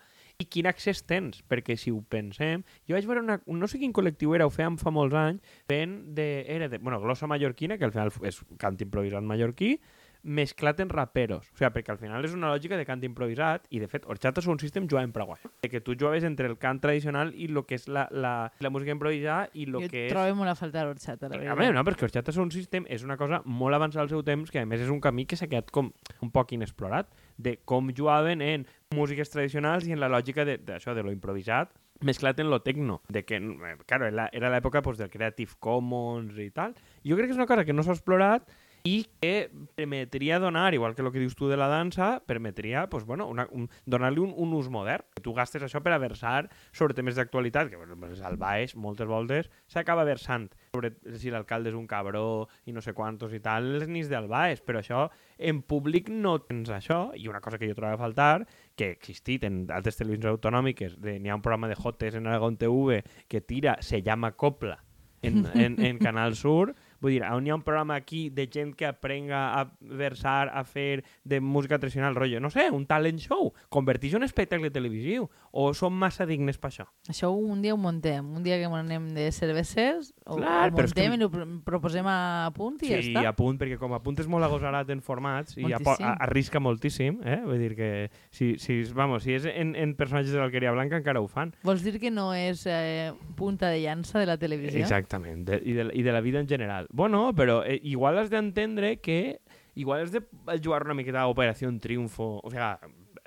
i 0.43 0.49
quin 0.51 0.69
accés 0.71 1.05
tens, 1.07 1.41
perquè 1.49 1.77
si 1.79 1.93
ho 1.95 2.01
pensem, 2.13 2.65
jo 2.89 2.97
vaig 2.97 3.09
veure 3.09 3.23
una, 3.23 3.39
no 3.47 3.71
sé 3.71 3.81
quin 3.81 3.95
col·lectiu 3.95 4.35
era, 4.37 4.49
ho 4.49 4.53
feien 4.53 4.79
fa 4.81 4.93
molts 4.95 5.17
anys, 5.19 5.57
fent 5.71 5.99
de, 6.17 6.29
era 6.51 6.69
de, 6.73 6.83
bueno, 6.83 7.01
glossa 7.03 7.31
mallorquina, 7.31 7.79
que 7.79 7.87
al 7.89 7.95
final 7.95 8.13
és 8.29 8.43
cant 8.63 8.81
improvisat 8.83 9.27
mallorquí, 9.27 9.77
mesclat 10.23 10.79
en 10.81 10.89
raperos. 10.89 11.49
O 11.53 11.57
sigui, 11.59 11.71
perquè 11.75 11.91
al 11.93 11.99
final 11.99 12.25
és 12.25 12.35
una 12.37 12.51
lògica 12.53 12.77
de 12.79 12.85
cant 12.87 13.03
improvisat 13.05 13.67
i, 13.71 13.81
de 13.83 13.89
fet, 13.91 14.05
Horchata 14.07 14.41
és 14.41 14.47
un 14.47 14.59
sistema 14.63 14.87
jugant 14.89 15.13
Paraguai. 15.13 15.41
De 15.63 15.69
que 15.69 15.81
tu 15.81 15.95
jugaves 15.99 16.25
entre 16.25 16.47
el 16.47 16.57
cant 16.63 16.81
tradicional 16.81 17.33
i 17.35 17.49
el 17.51 17.63
que 17.67 17.75
és 17.75 17.89
la, 17.89 18.07
la, 18.11 18.53
la 18.61 18.71
música 18.71 18.95
improvisada 18.95 19.49
i 19.55 19.67
el 19.67 19.73
jo 19.81 19.89
que 19.91 20.07
és... 20.07 20.13
trobo 20.13 20.37
molt 20.39 20.51
a 20.53 20.57
faltar 20.59 20.87
l'orxata, 20.87 21.29
la 21.29 21.35
A 21.35 21.39
veritat. 21.39 21.59
veure, 21.59 21.75
no, 21.77 21.85
perquè 21.85 22.07
Horchata 22.09 22.31
és 22.31 22.39
un 22.39 22.51
sistema, 22.55 22.87
és 22.89 23.03
una 23.05 23.17
cosa 23.19 23.43
molt 23.45 23.75
avançada 23.75 24.03
al 24.07 24.13
seu 24.15 24.23
temps, 24.23 24.51
que 24.51 24.63
a 24.63 24.67
més 24.67 24.81
és 24.81 24.91
un 24.95 25.01
camí 25.03 25.27
que 25.27 25.37
s'ha 25.37 25.49
quedat 25.51 25.71
com 25.75 25.93
un 26.23 26.31
poc 26.31 26.53
inexplorat, 26.55 27.11
de 27.37 27.59
com 27.65 27.91
jugaven 27.91 28.43
en 28.43 28.67
músiques 28.95 29.31
tradicionals 29.31 29.87
i 29.89 29.93
en 29.93 30.01
la 30.01 30.09
lògica 30.13 30.45
de- 30.45 30.59
d'això, 30.59 30.93
de, 30.95 31.03
de 31.03 31.09
lo 31.09 31.13
improvisat, 31.13 31.73
mesclat 32.03 32.39
en 32.43 32.49
lo 32.51 32.59
tecno, 32.63 33.01
de 33.09 33.25
que, 33.25 33.37
eh, 33.37 33.77
claro, 33.87 34.07
era 34.07 34.29
era 34.33 34.51
l'època 34.51 34.83
pues, 34.83 34.99
del 34.99 35.09
Creative 35.11 35.53
Commons 35.61 36.35
i 36.43 36.51
tal. 36.51 36.75
Jo 37.07 37.15
crec 37.15 37.29
que 37.31 37.35
és 37.37 37.39
una 37.39 37.47
cosa 37.47 37.65
que 37.65 37.73
no 37.73 37.83
s'ha 37.87 37.95
explorat 37.95 38.49
i 38.85 39.07
que 39.21 39.51
permetria 39.77 40.39
donar, 40.39 40.75
igual 40.75 40.95
que 40.95 41.03
el 41.03 41.13
que 41.13 41.21
dius 41.21 41.37
tu 41.37 41.49
de 41.49 41.57
la 41.57 41.69
dansa, 41.69 42.23
permetria 42.27 42.89
pues, 42.91 43.05
bueno, 43.05 43.29
una, 43.29 43.47
un, 43.51 43.69
donar-li 43.87 44.21
un, 44.21 44.35
un 44.37 44.53
ús 44.55 44.69
modern. 44.69 45.05
Tu 45.23 45.35
gastes 45.35 45.63
això 45.63 45.83
per 45.83 45.95
a 45.95 46.01
versar 46.03 46.49
sobre 46.73 46.97
temes 46.99 47.15
d'actualitat, 47.15 47.71
que 47.71 47.79
pues, 47.79 48.21
al 48.27 48.37
baix 48.41 48.75
moltes 48.75 49.07
voltes 49.07 49.51
s'acaba 49.71 50.05
versant 50.05 50.51
sobre 50.75 50.97
si 51.19 51.31
l'alcalde 51.31 51.71
és 51.71 51.79
un 51.79 51.87
cabró 51.87 52.49
i 52.67 52.75
no 52.75 52.83
sé 52.83 52.95
quantos 52.97 53.35
i 53.37 53.43
tal, 53.45 53.77
les 53.79 53.89
nits 53.89 54.11
del 54.11 54.27
baix, 54.31 54.65
però 54.67 54.83
això 54.83 55.07
en 55.39 55.63
públic 55.63 56.11
no 56.11 56.39
tens 56.43 56.71
això, 56.75 57.13
i 57.15 57.29
una 57.31 57.41
cosa 57.41 57.59
que 57.59 57.71
jo 57.71 57.79
trobo 57.79 57.95
a 57.95 58.03
faltar, 58.03 58.47
que 58.75 58.91
ha 58.91 58.97
existit 58.97 59.45
en 59.47 59.67
altres 59.71 60.01
televisions 60.01 60.33
autonòmiques, 60.35 60.99
n'hi 60.99 61.31
ha 61.31 61.39
un 61.39 61.45
programa 61.45 61.71
de 61.71 61.79
Jotes 61.79 62.17
en 62.19 62.27
Aragón 62.27 62.59
TV 62.59 63.03
que 63.29 63.41
tira, 63.41 63.79
se 63.81 64.03
llama 64.03 64.33
Copla, 64.33 64.83
en, 65.23 65.47
en, 65.55 65.81
en 65.85 65.99
Canal 65.99 66.35
Sur, 66.35 66.75
vull 67.03 67.13
dir, 67.17 67.23
on 67.27 67.45
hi 67.47 67.51
ha 67.51 67.57
un 67.59 67.65
programa 67.67 67.97
aquí 67.99 68.31
de 68.31 68.47
gent 68.47 68.73
que 68.79 68.87
aprenga 68.87 69.41
a 69.61 69.65
versar, 69.81 70.49
a 70.55 70.63
fer 70.65 71.03
de 71.25 71.41
música 71.43 71.79
tradicional, 71.79 72.15
rotllo, 72.15 72.39
no 72.41 72.49
sé, 72.51 72.69
un 72.71 72.87
talent 72.87 73.19
show, 73.19 73.53
convertir-ho 73.69 74.17
en 74.21 74.23
espectacle 74.29 74.71
televisiu, 74.71 75.29
o 75.51 75.75
som 75.75 75.93
massa 75.93 76.25
dignes 76.25 76.57
per 76.63 76.71
això? 76.71 76.87
Això 77.11 77.33
un 77.35 77.61
dia 77.61 77.75
ho 77.75 77.81
montem, 77.81 78.25
un 78.25 78.43
dia 78.47 78.57
que 78.63 78.71
anem 78.71 79.11
de 79.17 79.27
cervesers, 79.35 80.13
ho, 80.25 80.37
Clar, 80.37 80.71
ho 80.73 80.81
és 80.85 80.95
que- 80.95 81.05
i 81.05 81.23
ho 81.23 81.31
pr- 81.31 81.61
proposem 81.67 82.07
a 82.07 82.51
punt 82.55 82.79
i 82.83 82.89
ja 82.89 83.03
sí, 83.03 83.13
està. 83.13 83.27
a 83.29 83.35
punt, 83.37 83.59
perquè 83.59 83.77
com 83.79 83.93
a 83.93 84.01
punt 84.03 84.19
és 84.23 84.29
molt 84.29 84.45
agosarat 84.45 84.89
en 84.95 85.03
formats 85.03 85.57
i 85.59 85.67
a- 85.73 86.17
arrisca 86.21 86.61
moltíssim, 86.61 87.21
eh? 87.25 87.41
Vull 87.45 87.59
dir 87.59 87.75
que 87.75 88.11
si, 88.31 88.55
si, 88.59 88.83
vamos, 88.95 89.25
si 89.25 89.35
és 89.35 89.45
en, 89.47 89.75
en 89.77 89.95
personatges 89.99 90.33
de 90.33 90.39
l'Alqueria 90.39 90.71
Blanca 90.73 90.97
encara 90.97 91.21
ho 91.21 91.27
fan. 91.29 91.53
Vols 91.65 91.83
dir 91.83 91.99
que 91.99 92.11
no 92.11 92.33
és 92.35 92.65
eh, 92.67 93.13
punta 93.37 93.69
de 93.69 93.81
llança 93.83 94.19
de 94.21 94.27
la 94.27 94.37
televisió? 94.39 94.79
Exactament, 94.81 95.45
de, 95.45 95.61
i, 95.65 95.73
de, 95.73 95.91
i 95.95 96.03
de 96.03 96.13
la 96.13 96.21
vida 96.21 96.39
en 96.41 96.49
general. 96.49 96.87
Bueno, 96.93 97.33
però 97.35 97.65
eh, 97.65 97.81
igual 97.83 98.19
has 98.19 98.31
d'entendre 98.31 98.99
que 99.01 99.41
igual 99.75 100.03
has 100.03 100.13
de 100.13 100.21
jugar 100.63 100.85
una 100.85 100.95
miqueta 100.95 101.23
a 101.23 101.29
Operació 101.29 101.73
Triunfo, 101.81 102.41
o 102.45 102.51
sea, 102.51 102.79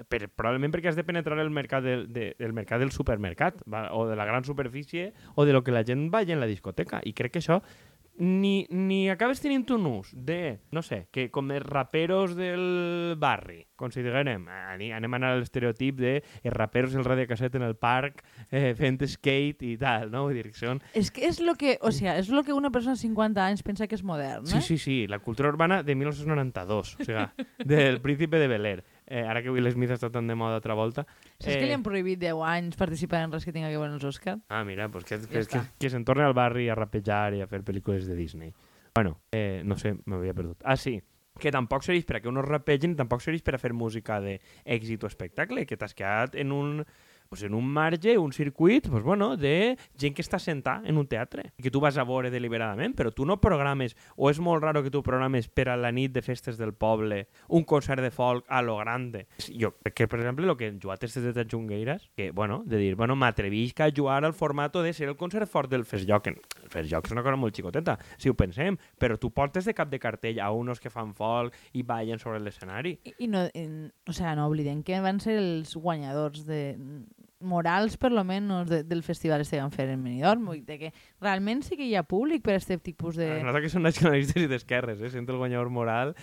per, 0.07 0.27
probablement 0.29 0.73
perquè 0.75 0.91
has 0.91 0.99
de 0.99 1.05
penetrar 1.07 1.39
el 1.41 1.49
mercat 1.49 1.83
del, 1.83 2.05
de, 2.13 2.35
el 2.37 2.53
mercat 2.53 2.79
del 2.83 2.93
supermercat, 2.93 3.63
va, 3.65 3.87
o 3.97 4.05
de 4.07 4.15
la 4.15 4.25
gran 4.29 4.45
superfície, 4.45 5.13
o 5.33 5.45
de 5.45 5.53
lo 5.53 5.63
que 5.63 5.73
la 5.73 5.83
gent 5.83 6.11
vagi 6.11 6.35
en 6.35 6.39
la 6.39 6.49
discoteca. 6.51 7.01
I 7.03 7.15
crec 7.17 7.33
que 7.33 7.41
això 7.41 7.61
ni, 8.17 8.65
ni 8.69 9.09
acabes 9.11 9.41
tenint 9.43 9.65
un 9.75 9.85
ús 9.89 10.11
de, 10.15 10.59
no 10.71 10.81
sé, 10.85 11.07
que 11.11 11.27
com 11.33 11.49
els 11.51 11.65
raperos 11.65 12.35
del 12.37 13.15
barri, 13.19 13.65
considerem, 13.75 14.45
anem 14.47 15.13
a 15.13 15.17
anar 15.19 15.33
a 15.33 15.39
l'estereotip 15.39 15.99
de 15.99 16.13
els 16.43 16.55
raperos 16.55 16.93
i 16.95 16.99
el 17.01 17.05
radiocasset 17.07 17.55
en 17.59 17.65
el 17.67 17.75
parc 17.75 18.23
eh, 18.49 18.73
fent 18.77 19.01
skate 19.07 19.67
i 19.67 19.75
tal, 19.81 20.09
no? 20.13 20.23
Vull 20.29 20.37
dir, 20.39 20.47
que 20.51 20.59
són 20.59 20.79
És 20.95 21.11
que 21.11 21.25
és 21.27 21.41
lo 21.43 21.57
que, 21.59 21.77
o 21.81 21.91
sea, 21.91 22.15
és 22.21 22.29
lo 22.31 22.43
que 22.47 22.55
una 22.55 22.71
persona 22.71 22.95
de 22.95 23.03
50 23.03 23.45
anys 23.45 23.63
pensa 23.67 23.87
que 23.87 23.99
és 23.99 24.03
modern, 24.03 24.45
Sí, 24.47 24.57
eh? 24.57 24.61
sí, 24.61 24.77
sí, 24.77 24.97
la 25.11 25.19
cultura 25.19 25.49
urbana 25.49 25.83
de 25.83 25.95
1992, 25.95 26.95
o 26.99 27.03
sigui, 27.03 27.27
del 27.65 27.99
príncipe 28.01 28.39
de 28.39 28.47
Bel 28.47 28.65
Air. 28.65 28.83
Eh, 29.07 29.21
ara 29.21 29.43
que 29.43 29.51
Will 29.53 29.69
Smith 29.71 29.91
està 29.93 30.09
tan 30.11 30.27
de 30.27 30.35
moda 30.35 30.57
altra 30.57 30.73
volta. 30.73 31.05
Saps 31.37 31.55
que 31.59 31.65
li 31.67 31.73
han 31.75 31.83
prohibit 31.85 32.19
10 32.19 32.41
anys 32.49 32.77
participar 32.79 33.23
en 33.25 33.35
res 33.35 33.45
que 33.45 33.53
tinga 33.53 33.69
que 33.69 33.77
veure 33.77 33.93
els 33.93 34.03
Oscars? 34.03 34.41
Ah, 34.49 34.63
mira, 34.65 34.89
pues 34.89 35.05
que, 35.05 35.19
Ja 35.19 35.27
que, 35.27 35.33
que, 35.33 35.43
està. 35.45 35.65
que 35.79 35.91
se'n 35.93 36.05
torni 36.05 36.25
al 36.25 36.33
barri 36.33 36.69
a 36.69 36.75
rapejar 36.75 37.35
i 37.37 37.43
a 37.45 37.47
fer 37.47 37.61
pel·lícules 37.61 38.07
de 38.09 38.15
Disney. 38.17 38.53
Bueno, 38.95 39.19
eh, 39.31 39.61
no 39.65 39.77
sé, 39.77 39.93
m'havia 40.05 40.33
perdut. 40.33 40.57
Ah, 40.63 40.77
sí, 40.77 41.01
que 41.39 41.51
tampoc 41.51 41.83
serveix 41.83 42.05
per 42.07 42.17
a 42.17 42.21
que 42.23 42.31
uns 42.31 42.45
rapegin, 42.47 42.95
tampoc 42.95 43.21
serveix 43.21 43.43
per 43.43 43.57
a 43.57 43.61
fer 43.61 43.73
música 43.75 44.21
d'èxit 44.23 45.03
o 45.03 45.09
espectacle, 45.11 45.65
que 45.67 45.77
t'has 45.77 45.93
quedat 45.93 46.37
en 46.39 46.53
un, 46.55 46.85
pues 47.29 47.43
en 47.43 47.53
un 47.53 47.67
marge, 47.67 48.17
un 48.17 48.33
circuit, 48.33 48.87
pues 48.89 49.03
bueno, 49.03 49.35
de 49.37 49.77
gent 49.97 50.15
que 50.15 50.23
està 50.23 50.39
sentada 50.39 50.87
en 50.87 50.97
un 50.97 51.07
teatre, 51.07 51.51
que 51.57 51.71
tu 51.71 51.81
vas 51.83 51.97
a 51.97 52.05
veure 52.07 52.31
deliberadament, 52.31 52.95
però 52.95 53.11
tu 53.11 53.25
no 53.25 53.39
programes, 53.41 53.95
o 54.15 54.29
és 54.29 54.39
molt 54.39 54.63
raro 54.63 54.83
que 54.83 54.91
tu 54.93 55.01
programes 55.03 55.47
per 55.49 55.69
a 55.69 55.77
la 55.77 55.91
nit 55.91 56.13
de 56.13 56.23
festes 56.25 56.57
del 56.57 56.73
poble, 56.73 57.25
un 57.47 57.65
concert 57.65 58.01
de 58.01 58.11
folk 58.11 58.45
a 58.47 58.61
lo 58.61 58.77
grande. 58.77 59.25
Jo, 59.49 59.73
que 59.93 60.07
per 60.07 60.19
exemple, 60.19 60.47
el 60.47 60.57
que 60.57 60.69
han 60.69 60.79
jugat 60.81 61.03
aquestes 61.03 61.33
de 61.35 61.47
Jungueiras, 61.49 62.09
que, 62.15 62.31
bueno, 62.31 62.63
de 62.65 62.77
dir, 62.77 62.95
bueno, 62.95 63.15
m'atrevisc 63.15 63.81
a 63.81 63.91
jugar 63.95 64.23
al 64.25 64.33
formato 64.33 64.83
de 64.83 64.93
ser 64.93 65.09
el 65.09 65.17
concert 65.17 65.49
fort 65.49 65.69
del 65.71 65.85
Festjoc. 65.85 66.27
El 66.27 66.69
Festjoc 66.69 67.05
és 67.05 67.15
una 67.15 67.23
cosa 67.23 67.39
molt 67.39 67.55
xicoteta, 67.55 67.97
si 68.17 68.29
ho 68.29 68.35
pensem, 68.37 68.77
però 68.99 69.19
tu 69.19 69.31
portes 69.35 69.65
de 69.65 69.73
cap 69.73 69.89
de 69.91 69.99
cartell 69.99 70.39
a 70.39 70.51
unos 70.51 70.79
que 70.79 70.89
fan 70.89 71.13
folk 71.13 71.55
i 71.73 71.83
ballen 71.83 72.19
sobre 72.19 72.39
l'escenari. 72.39 72.97
I, 73.03 73.15
i 73.25 73.29
no, 73.31 73.45
en, 73.53 73.91
o 74.07 74.13
sea, 74.13 74.35
no 74.35 74.47
oblidem 74.49 74.83
que 74.83 74.99
van 75.03 75.19
ser 75.23 75.37
els 75.41 75.75
guanyadors 75.75 76.45
de, 76.47 76.77
morals, 77.39 77.97
per 77.97 78.11
lo 78.11 78.23
menos, 78.23 78.69
de, 78.69 78.83
del 78.83 79.03
festival 79.03 79.43
van 79.45 79.71
fer 79.71 79.89
en 79.89 80.03
Benidorm. 80.03 80.45
Vull 80.45 80.61
dir 80.65 80.77
que 80.79 80.91
realment 81.21 81.63
sí 81.63 81.77
que 81.77 81.85
hi 81.85 81.95
ha 81.95 82.03
públic 82.03 82.43
per 82.43 82.55
a 82.55 82.59
aquest 82.59 82.83
tipus 82.83 83.15
de... 83.19 83.27
Es 83.39 83.45
nota 83.45 83.61
que 83.63 83.69
són 83.71 83.85
nacionalistes 83.85 84.45
i 84.45 84.49
d'esquerres, 84.51 85.01
eh? 85.01 85.11
Sento 85.13 85.35
el 85.35 85.39
guanyador 85.41 85.69
moral. 85.69 86.15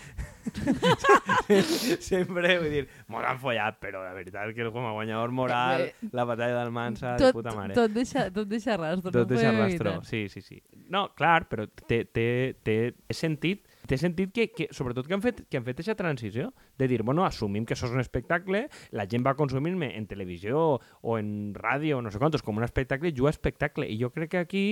Sempre, 2.03 2.57
vull 2.63 2.73
dir, 2.73 2.87
mos 3.13 3.27
han 3.29 3.41
follat, 3.43 3.79
però 3.83 4.03
la 4.05 4.15
veritat 4.17 4.53
és 4.53 4.57
que 4.57 4.71
com 4.73 4.89
a 4.89 4.95
guanyador 4.97 5.35
moral, 5.37 5.89
la 6.13 6.27
batalla 6.29 6.59
d'Almansa, 6.61 7.17
de 7.21 7.33
puta 7.37 7.55
mare. 7.57 7.77
tot, 7.79 7.93
deixa, 7.93 8.29
tot 8.35 8.49
deixa 8.51 8.79
rastro. 8.81 9.13
Tot 9.13 9.29
no 9.29 9.37
deixa 9.37 9.53
rastro, 9.53 9.99
evitar. 9.99 10.09
sí, 10.09 10.27
sí, 10.33 10.43
sí. 10.43 10.63
No, 10.93 11.09
clar, 11.17 11.47
però 11.51 11.69
té, 11.89 12.05
té, 12.05 12.27
té 12.65 12.81
sentit 13.15 13.67
té 13.89 13.99
sentit 13.99 14.33
que, 14.35 14.49
que, 14.55 14.69
sobretot 14.75 15.09
que 15.09 15.17
han 15.17 15.25
fet 15.25 15.45
que 15.51 15.59
han 15.59 15.67
fet 15.67 15.81
aquesta 15.81 15.99
transició 15.99 16.53
de 16.79 16.89
dir, 16.89 17.03
bueno, 17.03 17.27
assumim 17.27 17.67
que 17.67 17.77
això 17.77 17.89
és 17.89 17.95
un 17.97 18.03
espectacle, 18.03 18.67
la 18.95 19.07
gent 19.11 19.27
va 19.27 19.37
consumir-me 19.39 19.93
en 19.99 20.09
televisió 20.11 20.81
o 21.01 21.19
en 21.19 21.53
ràdio, 21.55 22.01
no 22.03 22.11
sé 22.11 22.23
quantos, 22.23 22.43
com 22.43 22.59
un 22.59 22.67
espectacle, 22.67 23.15
juga 23.17 23.33
espectacle. 23.35 23.89
I 23.91 23.99
jo 24.01 24.13
crec 24.15 24.35
que 24.35 24.43
aquí 24.43 24.67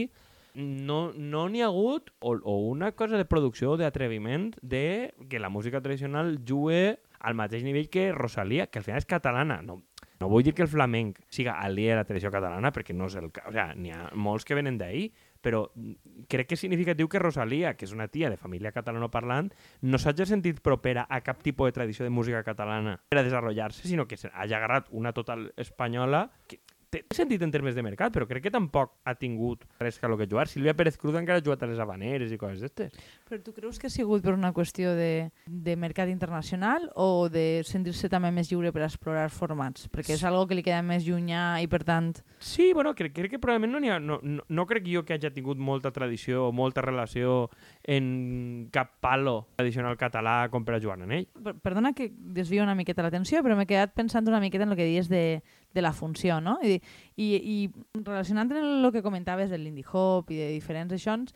no 0.55 1.13
no 1.15 1.45
ha 1.47 1.67
hagut 1.67 2.11
o, 2.19 2.35
o 2.35 2.57
una 2.69 2.93
cosa 2.93 3.17
de 3.17 3.25
producció 3.25 3.73
o 3.73 3.77
d'atreviment 3.79 4.51
de 4.63 5.15
que 5.29 5.39
la 5.39 5.49
música 5.49 5.81
tradicional 5.81 6.41
jugue 6.47 6.99
al 7.21 7.35
mateix 7.35 7.63
nivell 7.63 7.91
que 7.91 8.13
Rosalia, 8.13 8.67
que 8.67 8.81
al 8.81 8.85
final 8.85 8.99
és 8.99 9.07
catalana. 9.07 9.61
No, 9.63 9.83
no 10.21 10.29
vull 10.29 10.45
dir 10.45 10.53
que 10.55 10.63
el 10.63 10.69
flamenc 10.69 11.19
siga 11.33 11.57
aliè 11.65 11.95
a 11.95 12.01
la 12.03 12.05
tradició 12.05 12.31
catalana, 12.33 12.71
perquè 12.77 12.93
no 12.97 13.09
és 13.09 13.17
el 13.17 13.31
cas. 13.33 13.49
O 13.49 13.55
sea, 13.57 13.71
n'hi 13.75 13.93
ha 13.97 14.11
molts 14.13 14.45
que 14.45 14.57
venen 14.59 14.77
d'ahir, 14.81 15.09
però 15.41 15.63
mm, 15.73 16.27
crec 16.29 16.51
que 16.51 16.59
és 16.59 16.65
significatiu 16.67 17.09
que 17.09 17.23
Rosalia, 17.23 17.73
que 17.75 17.87
és 17.89 17.95
una 17.97 18.11
tia 18.13 18.29
de 18.29 18.37
família 18.37 18.73
catalanoparlant, 18.77 19.49
no 19.81 19.99
s'hagi 19.99 20.29
sentit 20.29 20.61
propera 20.61 21.07
a 21.09 21.23
cap 21.25 21.41
tipus 21.43 21.71
de 21.71 21.77
tradició 21.79 22.05
de 22.05 22.13
música 22.13 22.45
catalana 22.45 22.99
per 23.09 23.21
a 23.21 23.25
desenvolupar-se, 23.25 23.89
sinó 23.89 24.07
que 24.07 24.21
hagi 24.21 24.55
agarrat 24.55 24.93
una 24.93 25.15
total 25.17 25.49
espanyola 25.57 26.29
que 26.47 26.61
té 26.91 27.05
sentit 27.15 27.43
en 27.47 27.53
termes 27.55 27.77
de 27.77 27.83
mercat, 27.87 28.11
però 28.13 28.27
crec 28.27 28.43
que 28.49 28.51
tampoc 28.51 28.97
ha 29.07 29.15
tingut 29.15 29.63
res 29.79 29.99
que 30.01 30.09
lo 30.11 30.17
que 30.19 30.27
jugar. 30.27 30.49
Sílvia 30.51 30.75
Pérez 30.75 30.97
Cruz 30.99 31.15
encara 31.15 31.39
ha 31.39 31.45
jugat 31.45 31.63
a 31.63 31.69
les 31.71 31.79
habaneres 31.79 32.33
i 32.35 32.39
coses 32.39 32.61
d'estes. 32.65 32.93
Però 33.29 33.39
tu 33.43 33.53
creus 33.55 33.79
que 33.79 33.87
ha 33.87 33.91
sigut 33.95 34.25
per 34.25 34.35
una 34.35 34.51
qüestió 34.53 34.97
de, 34.99 35.31
de 35.47 35.77
mercat 35.79 36.11
internacional 36.11 36.89
o 36.97 37.29
de 37.31 37.63
sentir-se 37.65 38.11
també 38.11 38.33
més 38.35 38.51
lliure 38.51 38.73
per 38.75 38.83
explorar 38.83 39.29
formats? 39.31 39.87
Perquè 39.93 40.17
és 40.19 40.25
algo 40.27 40.49
que 40.51 40.59
li 40.59 40.65
queda 40.67 40.83
més 40.83 41.07
llunyà 41.07 41.61
i, 41.63 41.69
per 41.71 41.85
tant... 41.87 42.11
Sí, 42.43 42.73
bueno, 42.75 42.95
crec, 42.99 43.15
crec 43.15 43.37
que 43.37 43.43
probablement 43.43 43.73
no 43.77 43.81
n'hi 43.85 43.93
ha... 43.95 44.01
No, 44.03 44.19
no, 44.23 44.43
no 44.49 44.67
crec 44.67 44.89
jo 44.91 45.05
que 45.07 45.15
hagi 45.15 45.31
tingut 45.31 45.59
molta 45.63 45.93
tradició 45.95 46.49
o 46.49 46.53
molta 46.53 46.83
relació 46.83 47.49
en 47.85 48.69
cap 48.73 48.97
palo 49.01 49.47
tradicional 49.57 49.97
català 50.01 50.49
com 50.51 50.65
per 50.67 50.75
a 50.77 50.81
jugar 50.83 50.99
en 51.01 51.13
ell. 51.21 51.27
Per- 51.43 51.55
Perdona 51.63 51.93
que 51.95 52.11
desvio 52.11 52.63
una 52.65 52.75
miqueta 52.75 53.03
l'atenció, 53.07 53.45
però 53.47 53.55
m'he 53.57 53.69
quedat 53.71 53.95
pensant 53.95 54.27
una 54.29 54.41
miqueta 54.43 54.65
en 54.67 54.75
el 54.75 54.79
que 54.81 54.89
dies 54.89 55.09
de, 55.09 55.43
de 55.75 55.83
la 55.83 55.93
funció, 55.93 56.41
no? 56.41 56.59
I, 56.63 56.81
i, 57.17 57.29
i 57.37 57.57
relacionant 58.01 58.51
amb 58.51 58.87
el 58.87 58.93
que 58.93 59.03
comentaves 59.03 59.51
del 59.51 59.65
Lindy 59.65 59.85
Hop 59.93 60.31
i 60.31 60.41
de 60.41 60.49
diferents 60.55 60.95
aixons, 60.97 61.35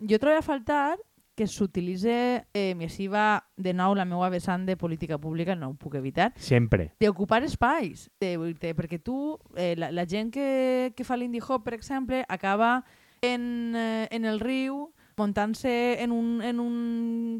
jo 0.00 0.18
trobo 0.18 0.38
a 0.38 0.44
faltar 0.44 0.98
que 1.40 1.46
s'utilitza, 1.48 2.44
eh, 2.52 2.74
i 2.76 2.84
així 2.84 3.06
va 3.08 3.40
de 3.56 3.72
nou 3.72 3.94
la 3.96 4.04
meva 4.04 4.28
vessant 4.28 4.66
de 4.68 4.76
política 4.76 5.16
pública, 5.16 5.54
no 5.56 5.70
ho 5.70 5.74
puc 5.78 5.94
evitar, 5.96 6.34
Sempre. 6.36 6.90
d'ocupar 7.00 7.40
espais, 7.46 8.10
de, 8.20 8.34
dir, 8.36 8.74
perquè 8.76 8.98
tu, 9.00 9.38
eh, 9.56 9.72
la, 9.78 9.88
la 9.90 10.04
gent 10.04 10.28
que, 10.34 10.92
que 10.96 11.06
fa 11.06 11.16
l'indie 11.16 11.40
hop, 11.40 11.64
per 11.64 11.78
exemple, 11.78 12.26
acaba 12.28 12.84
en, 13.22 13.72
eh, 13.74 14.08
en 14.10 14.28
el 14.28 14.40
riu 14.40 14.90
muntant-se 15.20 16.02
en, 16.02 16.12
un, 16.12 16.40
en 16.42 16.60
un, 16.60 16.76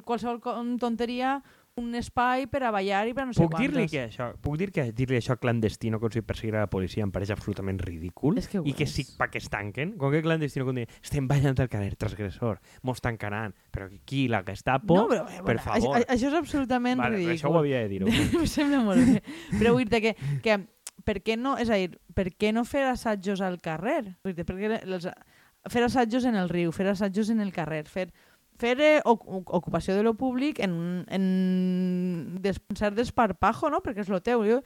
qualsevol 0.04 0.40
tonteria 0.80 1.38
un 1.78 1.94
espai 1.94 2.46
per 2.50 2.62
a 2.66 2.70
ballar 2.74 3.04
i 3.08 3.14
per 3.14 3.24
a 3.24 3.28
no 3.28 3.34
sé 3.34 3.44
Puc 3.44 3.54
dir-li 3.60 3.86
que 3.90 4.02
això, 4.08 4.30
puc 4.42 4.56
dir 4.60 4.70
que 4.74 4.84
dir-li 4.96 5.18
això 5.20 5.36
clandestino 5.40 6.00
com 6.02 6.10
si 6.12 6.22
perseguir 6.26 6.56
a 6.56 6.64
la 6.64 6.70
policia 6.72 7.04
em 7.06 7.12
pareix 7.14 7.30
absolutament 7.34 7.78
ridícul 7.82 8.40
És 8.40 8.48
que 8.50 8.62
i 8.64 8.74
que 8.76 8.88
sí 8.90 9.06
pa 9.18 9.30
que 9.30 9.38
es 9.38 9.48
tanquen. 9.52 9.94
Com 10.00 10.12
que 10.12 10.22
clandestino 10.24 10.66
com 10.68 10.76
dir, 10.76 10.88
estem 11.02 11.28
ballant 11.30 11.58
al 11.62 11.70
carrer, 11.72 11.94
transgressor, 12.00 12.60
mos 12.82 13.00
tancaran. 13.04 13.54
Però 13.70 13.88
qui, 14.04 14.26
la 14.28 14.42
Gestapo? 14.46 14.96
no, 14.96 15.06
però, 15.08 15.24
eh, 15.28 15.40
per 15.40 15.44
bueno, 15.44 15.64
favor. 15.64 15.96
Això, 16.00 16.12
això 16.16 16.30
és 16.32 16.38
absolutament 16.40 17.00
vale, 17.00 17.20
ridícul. 17.20 17.36
això 17.36 17.52
ho 17.54 17.58
havia 17.62 17.84
de 17.84 17.88
dir. 17.88 18.02
Em 18.40 18.46
sembla 18.50 18.82
molt 18.84 19.06
bé. 19.06 19.22
Però 19.56 19.74
vull 19.76 19.88
dir 19.88 20.02
que, 20.04 20.14
que 20.44 20.58
per 21.06 21.20
què 21.24 21.36
no, 21.38 21.56
és 21.60 21.70
a 21.70 21.78
dir, 21.80 21.94
per 22.16 22.28
què 22.34 22.52
no 22.52 22.64
fer 22.68 22.84
assajos 22.90 23.40
al 23.44 23.60
carrer? 23.62 24.16
Vull 24.24 24.36
dir, 24.36 24.46
perquè 24.48 24.82
les, 24.88 25.08
fer 25.68 25.84
assajos 25.84 26.26
en 26.28 26.36
el 26.40 26.48
riu, 26.48 26.72
fer 26.72 26.88
assajos 26.92 27.30
en 27.32 27.40
el 27.40 27.52
carrer, 27.52 27.84
fer, 27.88 28.10
fer 28.60 28.76
eh, 28.80 29.00
oc- 29.08 29.26
oc- 29.26 29.52
ocupació 29.56 29.96
de 29.96 30.04
lo 30.04 30.14
públic 30.20 30.60
en, 30.60 31.04
en 31.08 32.38
des, 32.44 32.60
cert 32.76 32.96
desparpajo, 32.98 33.70
no? 33.72 33.80
perquè 33.84 34.04
és 34.04 34.10
lo 34.12 34.20
teu. 34.24 34.44
Jo, 34.46 34.60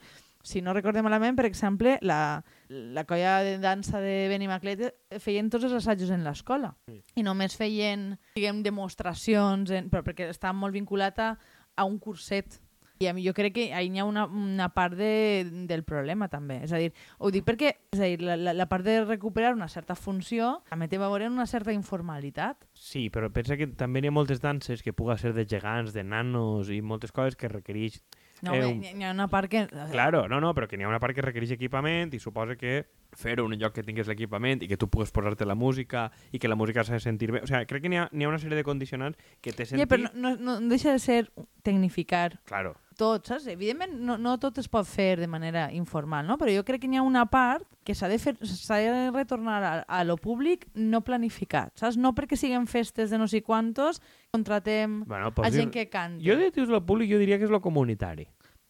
si 0.45 0.61
no 0.61 0.75
recordem 0.77 1.01
malament, 1.07 1.33
per 1.37 1.47
exemple, 1.47 1.95
la, 2.05 2.43
la 2.69 3.03
colla 3.09 3.39
de 3.41 3.55
dansa 3.63 3.97
de 4.03 4.27
Benimaclet 4.29 4.83
feien 5.23 5.49
tots 5.49 5.65
els 5.65 5.73
assajos 5.79 6.11
en 6.13 6.21
l'escola 6.27 6.75
Sí. 6.85 6.99
i 7.17 7.23
només 7.25 7.55
feien, 7.57 8.11
diguem, 8.37 8.61
demostracions, 8.65 9.71
en, 9.73 9.89
però 9.89 10.03
perquè 10.05 10.29
estava 10.29 10.53
molt 10.53 10.75
vinculat 10.77 11.17
a, 11.19 11.31
a 11.75 11.87
un 11.89 11.97
curset. 11.99 12.59
I 12.99 13.07
a 13.07 13.13
mi 13.13 13.25
jo 13.25 13.33
crec 13.35 13.53
que 13.53 13.73
ahí 13.73 13.89
hi 13.91 13.99
ha 13.99 14.05
una, 14.05 14.25
una 14.25 14.69
part 14.73 14.93
de, 14.95 15.43
del 15.67 15.83
problema 15.83 16.29
també. 16.31 16.61
És 16.63 16.71
a 16.71 16.77
dir, 16.79 16.93
ho 17.19 17.31
dic 17.31 17.43
perquè 17.43 17.73
és 17.91 17.99
a 17.99 18.05
dir, 18.07 18.21
la, 18.23 18.37
la, 18.39 18.53
la 18.55 18.67
part 18.71 18.85
de 18.87 19.01
recuperar 19.03 19.53
una 19.53 19.67
certa 19.67 19.95
funció 19.99 20.61
també 20.69 20.87
té 20.87 20.95
a 20.95 21.03
veure 21.03 21.27
una 21.27 21.45
certa 21.45 21.73
informalitat. 21.75 22.63
Sí, 22.73 23.09
però 23.09 23.27
pensa 23.33 23.57
que 23.59 23.67
també 23.67 23.99
n'hi 24.01 24.07
ha 24.13 24.15
moltes 24.15 24.39
danses 24.43 24.83
que 24.83 24.93
puga 24.93 25.17
ser 25.17 25.33
de 25.35 25.45
gegants, 25.45 25.91
de 25.93 26.03
nanos 26.03 26.69
i 26.71 26.81
moltes 26.81 27.11
coses 27.11 27.35
que 27.35 27.49
requereix... 27.51 28.01
No, 28.43 28.51
Eh, 28.53 28.59
eh, 28.59 28.65
un- 28.67 28.81
hi, 28.83 28.89
hi 28.99 29.03
ha 29.07 29.11
una 29.15 29.29
part 29.31 29.49
que... 29.49 29.61
Claro, 29.91 30.27
no, 30.27 30.41
no, 30.43 30.53
però 30.53 30.67
que 30.67 30.75
n'hi 30.77 30.83
ha 30.83 30.89
una 30.89 30.99
part 30.99 31.15
que 31.15 31.23
requereix 31.23 31.53
equipament 31.55 32.11
i 32.13 32.19
suposa 32.19 32.57
que 32.59 32.85
fer-ho 33.15 33.45
en 33.47 33.53
un 33.55 33.59
lloc 33.61 33.73
que 33.73 33.81
tingués 33.83 34.07
l'equipament 34.11 34.61
i 34.61 34.67
que 34.67 34.75
tu 34.77 34.89
pugues 34.91 35.09
posar-te 35.15 35.47
la 35.47 35.55
música 35.55 36.09
i 36.35 36.37
que 36.39 36.49
la 36.51 36.57
música 36.59 36.83
s'ha 36.83 36.99
de 36.99 37.03
sentir 37.03 37.31
bé. 37.31 37.41
O 37.43 37.47
sigui, 37.47 37.63
crec 37.65 37.85
que 37.85 37.89
n'hi 37.89 37.97
ha, 38.01 38.09
ha 38.11 38.27
una 38.29 38.37
sèrie 38.39 38.59
de 38.59 38.65
condicionants 38.67 39.17
que 39.41 39.53
té 39.55 39.65
sentit... 39.65 39.85
Ja, 39.85 39.87
però 39.87 40.11
no, 40.13 40.35
no, 40.35 40.59
no 40.59 40.69
deixa 40.69 40.91
de 40.91 40.99
ser 40.99 41.31
tecnificar 41.63 42.41
Claro, 42.45 42.75
tot, 42.97 43.27
saps? 43.27 43.47
Evidentment 43.51 43.93
no, 44.01 44.17
no 44.21 44.35
tot 44.41 44.57
es 44.61 44.69
pot 44.71 44.87
fer 44.87 45.15
de 45.19 45.27
manera 45.27 45.67
informal, 45.75 46.25
no? 46.27 46.39
però 46.41 46.53
jo 46.53 46.63
crec 46.67 46.83
que 46.83 46.89
n'hi 46.91 46.99
ha 46.99 47.05
una 47.05 47.25
part 47.31 47.67
que 47.85 47.93
s'ha 47.95 48.09
de, 48.09 48.17
fer, 48.19 48.33
de 48.39 49.11
retornar 49.13 49.57
a, 49.63 49.73
a 49.85 50.03
lo 50.07 50.17
públic 50.17 50.65
no 50.73 51.03
planificat, 51.05 51.75
saps? 51.77 51.99
No 52.01 52.15
perquè 52.17 52.39
siguin 52.39 52.65
festes 52.67 53.11
de 53.13 53.19
no 53.21 53.27
sé 53.29 53.43
quantos, 53.45 54.01
contratem 54.33 55.03
bueno, 55.05 55.29
a 55.29 55.35
pots 55.35 55.53
gent 55.53 55.69
dir... 55.69 55.73
que 55.75 55.89
canta. 55.93 56.23
Jo 56.25 56.39
de 56.39 56.49
dius 56.55 56.71
lo 56.71 56.81
públic, 56.85 57.11
jo 57.11 57.21
diria 57.21 57.37
que 57.37 57.45
és 57.45 57.53
lo 57.53 57.61
comunitari, 57.61 58.25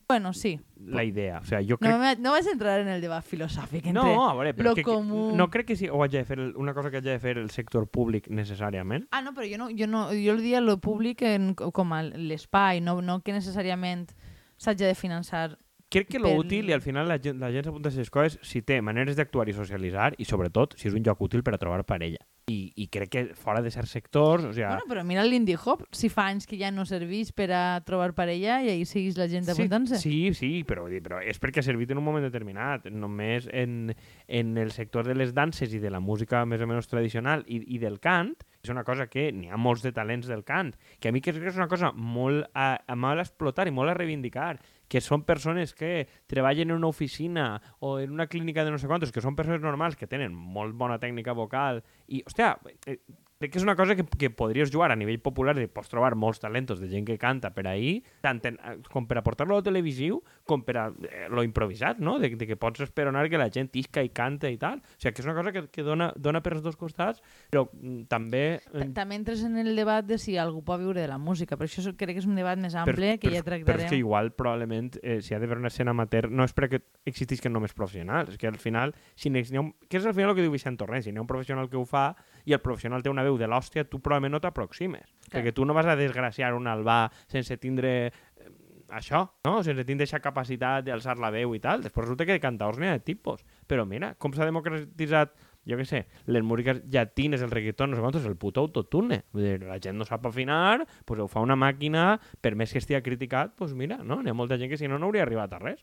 Bueno, 0.07 0.33
sí. 0.33 0.59
la 0.77 1.03
idea. 1.03 1.39
O 1.39 1.45
sigui, 1.45 1.65
jo 1.67 1.77
No, 1.81 1.87
crec... 1.87 1.99
me, 1.99 2.15
no 2.21 2.31
vas 2.31 2.45
a 2.45 2.51
entrar 2.51 2.79
en 2.81 2.87
el 2.87 3.01
debat 3.01 3.25
filosòfic 3.25 3.87
entre... 3.87 3.93
No, 4.03 4.29
a 4.29 4.33
veure, 4.35 4.53
però 4.53 4.69
lo 4.69 4.75
que, 4.75 4.83
comú. 4.83 5.31
no 5.35 5.49
crec 5.49 5.65
que 5.67 5.75
sí, 5.75 5.89
o 5.89 6.03
hagi 6.03 6.17
de 6.17 6.25
fer 6.25 6.39
una 6.55 6.75
cosa 6.75 6.91
que 6.91 6.97
hagi 6.97 7.09
de 7.09 7.19
fer 7.19 7.37
el 7.39 7.49
sector 7.49 7.87
públic 7.89 8.27
necessàriament. 8.29 9.07
Ah, 9.11 9.21
no, 9.25 9.33
però 9.33 9.47
jo 9.49 9.57
no, 9.57 9.69
jo 9.73 9.87
no, 9.87 10.07
jo 10.13 10.35
el 10.37 10.41
dia 10.45 10.61
lo 10.61 10.77
públic 10.77 11.23
en, 11.25 11.55
com 11.55 11.93
a 11.93 12.03
l'espai, 12.03 12.81
no, 12.81 13.01
no 13.01 13.21
que 13.25 13.33
necessàriament 13.33 14.11
s'hagi 14.57 14.85
de 14.85 14.93
finançar 14.95 15.57
Crec 15.89 16.07
que 16.09 16.19
lo 16.19 16.29
Per- 16.29 16.39
útil, 16.39 16.69
i 16.69 16.73
al 16.73 16.81
final 16.81 17.07
la 17.07 17.19
gent, 17.21 17.37
la 17.39 17.51
gent 17.53 17.63
s'apunta 17.67 17.89
a 17.89 17.91
aquestes 17.93 18.09
coses, 18.11 18.39
si 18.41 18.61
té 18.65 18.81
maneres 18.81 19.15
d'actuar 19.15 19.47
i 19.49 19.53
socialitzar, 19.53 20.15
i 20.17 20.25
sobretot 20.25 20.73
si 20.77 20.87
és 20.89 20.95
un 20.97 21.03
lloc 21.05 21.21
útil 21.21 21.43
per 21.45 21.53
a 21.55 21.59
trobar 21.61 21.83
parella. 21.85 22.21
I, 22.45 22.73
i 22.77 22.85
crec 22.93 23.09
que 23.09 23.21
fora 23.33 23.61
de 23.65 23.71
certs 23.73 23.95
sectors, 23.95 24.43
o 24.45 24.51
sigui, 24.53 24.67
Bueno, 24.67 24.85
però 24.85 25.01
mira 25.01 25.23
l'indie 25.25 25.57
hop, 25.57 25.81
si 25.89 26.11
fa 26.13 26.27
anys 26.29 26.45
que 26.45 26.59
ja 26.59 26.69
no 26.69 26.83
serveix 26.85 27.31
per 27.33 27.47
a 27.49 27.61
trobar 27.81 28.11
parella 28.13 28.59
i 28.61 28.69
ahí 28.69 28.83
seguís 28.85 29.17
la 29.17 29.25
gent 29.31 29.49
apuntant-se. 29.49 29.97
Sí, 29.97 30.29
sí, 30.37 30.51
però, 30.61 30.85
però 31.01 31.23
és 31.25 31.41
perquè 31.41 31.63
ha 31.63 31.65
servit 31.65 31.89
en 31.89 32.03
un 32.03 32.05
moment 32.05 32.27
determinat. 32.27 32.85
Només 32.93 33.49
en, 33.49 33.95
en 34.27 34.53
el 34.61 34.69
sector 34.77 35.09
de 35.09 35.17
les 35.17 35.33
danses 35.33 35.73
i 35.73 35.81
de 35.81 35.89
la 35.89 36.03
música 36.03 36.43
més 36.45 36.61
o 36.61 36.69
menys 36.69 36.91
tradicional 36.91 37.41
i, 37.49 37.63
i 37.65 37.81
del 37.81 37.97
cant, 37.97 38.35
és 38.61 38.69
una 38.69 38.85
cosa 38.85 39.09
que 39.09 39.31
n'hi 39.33 39.49
ha 39.49 39.57
molts 39.57 39.81
de 39.81 39.95
talents 39.97 40.29
del 40.29 40.45
cant, 40.45 40.75
que 41.01 41.09
a 41.09 41.15
mi 41.17 41.25
crec 41.25 41.41
que 41.41 41.49
és 41.49 41.57
una 41.57 41.71
cosa 41.71 41.95
molt 41.97 42.45
a, 42.53 42.75
a 42.77 42.93
mal 42.93 43.25
explotar 43.25 43.65
i 43.65 43.73
molt 43.73 43.89
a 43.89 43.97
reivindicar, 43.97 44.59
que 44.87 45.01
són 45.01 45.25
persones 45.25 45.73
que 45.73 46.07
treballen 46.29 46.71
en 46.71 46.77
una 46.77 46.91
oficina 46.91 47.61
o 47.79 47.97
en 47.99 48.11
una 48.13 48.27
clínica 48.27 48.65
de 48.65 48.71
no 48.71 48.79
sé 48.81 48.87
quantos, 48.87 49.11
que 49.11 49.23
són 49.23 49.37
persones 49.37 49.63
normals 49.63 49.97
que 49.97 50.09
tenen 50.09 50.33
molt 50.33 50.75
bona 50.77 50.99
tècnica 51.01 51.33
vocal 51.37 51.81
i, 52.07 52.21
hòstia, 52.25 52.55
eh, 52.85 52.99
crec 53.39 53.51
que 53.51 53.59
és 53.59 53.63
una 53.67 53.75
cosa 53.75 53.95
que, 53.97 54.05
que 54.05 54.29
podries 54.31 54.71
jugar 54.71 54.91
a 54.93 54.95
nivell 54.95 55.19
popular 55.19 55.53
i 55.59 55.67
pots 55.67 55.89
trobar 55.91 56.13
molts 56.15 56.39
talentos 56.39 56.79
de 56.79 56.87
gent 56.87 57.03
que 57.05 57.17
canta 57.19 57.51
per 57.53 57.65
ahí, 57.67 57.97
tant 58.23 58.39
en, 58.47 58.55
eh, 58.63 58.77
com 58.91 59.05
per 59.09 59.17
a 59.19 59.23
portar-lo 59.25 59.57
a 59.59 59.63
televisiu 59.65 60.21
com 60.47 60.63
per 60.63 60.77
a 60.79 60.85
eh, 61.03 61.25
lo 61.29 61.43
improvisat, 61.43 61.99
no? 61.99 62.17
De, 62.19 62.29
de 62.35 62.47
que 62.47 62.55
pots 62.55 62.79
esperonar 62.85 63.25
que 63.29 63.37
la 63.37 63.49
gent 63.51 63.69
isca 63.75 64.03
i 64.05 64.09
canta 64.15 64.47
i 64.49 64.55
tal. 64.61 64.79
O 64.79 64.95
sigui, 65.01 65.13
que 65.17 65.21
és 65.21 65.27
una 65.27 65.35
cosa 65.35 65.51
que, 65.51 65.65
que 65.67 65.83
dona, 65.83 66.11
dona 66.15 66.39
per 66.45 66.53
als 66.55 66.63
dos 66.63 66.77
costats, 66.79 67.21
però 67.51 67.65
mm, 67.71 68.05
també... 68.11 68.43
Ta- 68.71 68.85
eh, 68.85 68.89
També 68.95 69.19
entres 69.19 69.43
en 69.43 69.57
el 69.59 69.75
debat 69.75 70.05
de 70.07 70.17
si 70.21 70.37
algú 70.39 70.63
pot 70.63 70.79
viure 70.79 71.01
de 71.03 71.07
la 71.11 71.17
música, 71.19 71.57
però 71.59 71.67
això 71.67 71.91
crec 71.97 72.15
que 72.15 72.23
és 72.23 72.29
un 72.29 72.39
debat 72.39 72.57
més 72.61 72.75
ample 72.79 73.17
que 73.19 73.33
ja 73.33 73.41
Però 73.43 73.59
és 73.59 73.65
tractarem. 73.65 73.89
que 73.91 73.99
igual, 73.99 74.31
probablement, 74.31 74.95
eh, 75.03 75.19
si 75.21 75.35
ha 75.35 75.39
d'haver 75.43 75.57
una 75.59 75.67
escena 75.73 75.91
amateur, 75.91 76.29
no 76.31 76.47
és 76.47 76.55
perquè 76.55 76.79
existisquen 77.05 77.51
només 77.53 77.73
professionals, 77.75 78.31
és 78.31 78.39
que 78.39 78.47
al 78.47 78.55
final, 78.61 78.95
si 79.19 79.29
n'hi 79.29 79.43
ha 79.51 79.59
un... 79.61 79.73
que 79.89 79.99
és 79.99 80.05
al 80.07 80.15
final 80.15 80.31
el 80.31 80.39
que 80.39 80.45
diu 80.47 80.55
Vicent 80.55 80.79
Torrent, 80.79 81.03
si 81.03 81.11
n'hi 81.11 81.19
ha 81.19 81.25
un 81.25 81.29
professional 81.29 81.67
que 81.69 81.75
ho 81.77 81.83
fa 81.85 82.13
i 82.45 82.53
el 82.55 82.61
professional 82.63 83.03
té 83.03 83.09
una 83.11 83.24
veu 83.25 83.39
de 83.41 83.49
l'hòstia, 83.49 83.85
tu 83.89 83.99
probablement 83.99 84.37
no 84.37 84.43
t'aproximes. 84.43 85.09
Perquè 85.31 85.53
tu 85.55 85.65
no 85.65 85.75
vas 85.77 85.89
a 85.89 85.97
desgraciar 85.99 86.53
un 86.55 86.69
albà 86.71 87.09
sense 87.31 87.57
tindre 87.61 87.95
eh, 88.07 88.53
això, 88.93 89.25
no? 89.47 89.57
Sense 89.65 89.83
tindre 89.87 90.05
aquesta 90.05 90.23
capacitat 90.23 90.85
d'alçar 90.85 91.17
la 91.21 91.33
veu 91.33 91.57
i 91.57 91.63
tal. 91.63 91.83
Després 91.85 92.07
resulta 92.07 92.29
que 92.29 92.37
de 92.37 92.43
cantaors 92.43 92.79
n'hi 92.79 92.93
ha 92.93 92.95
de 92.99 93.03
tipus. 93.03 93.43
Però 93.67 93.87
mira, 93.89 94.13
com 94.21 94.33
s'ha 94.33 94.47
democratitzat 94.47 95.35
jo 95.65 95.77
què 95.79 95.85
sé, 95.89 96.03
les 96.29 96.43
músiques 96.45 96.83
llatines, 96.93 97.41
el 97.41 97.49
reggaeton, 97.49 97.89
no 97.89 97.97
sé 97.97 98.03
quantos, 98.03 98.25
el 98.29 98.37
puto 98.37 98.61
autotune. 98.61 99.23
Vull 99.33 99.47
dir, 99.47 99.55
la 99.65 99.79
gent 99.81 99.97
no 99.97 100.05
sap 100.05 100.27
afinar, 100.29 100.85
pues 101.05 101.19
ho 101.19 101.27
fa 101.27 101.41
una 101.41 101.57
màquina, 101.57 102.19
per 102.41 102.53
més 102.55 102.71
que 102.71 102.81
estigui 102.83 103.01
criticat, 103.05 103.55
pues 103.57 103.73
mira, 103.73 103.97
no? 104.03 104.21
N'hi 104.21 104.29
ha 104.29 104.37
molta 104.37 104.59
gent 104.61 104.69
que 104.69 104.77
si 104.77 104.87
no, 104.87 104.99
no 105.01 105.09
hauria 105.09 105.25
arribat 105.25 105.57
a 105.57 105.61
res. 105.63 105.81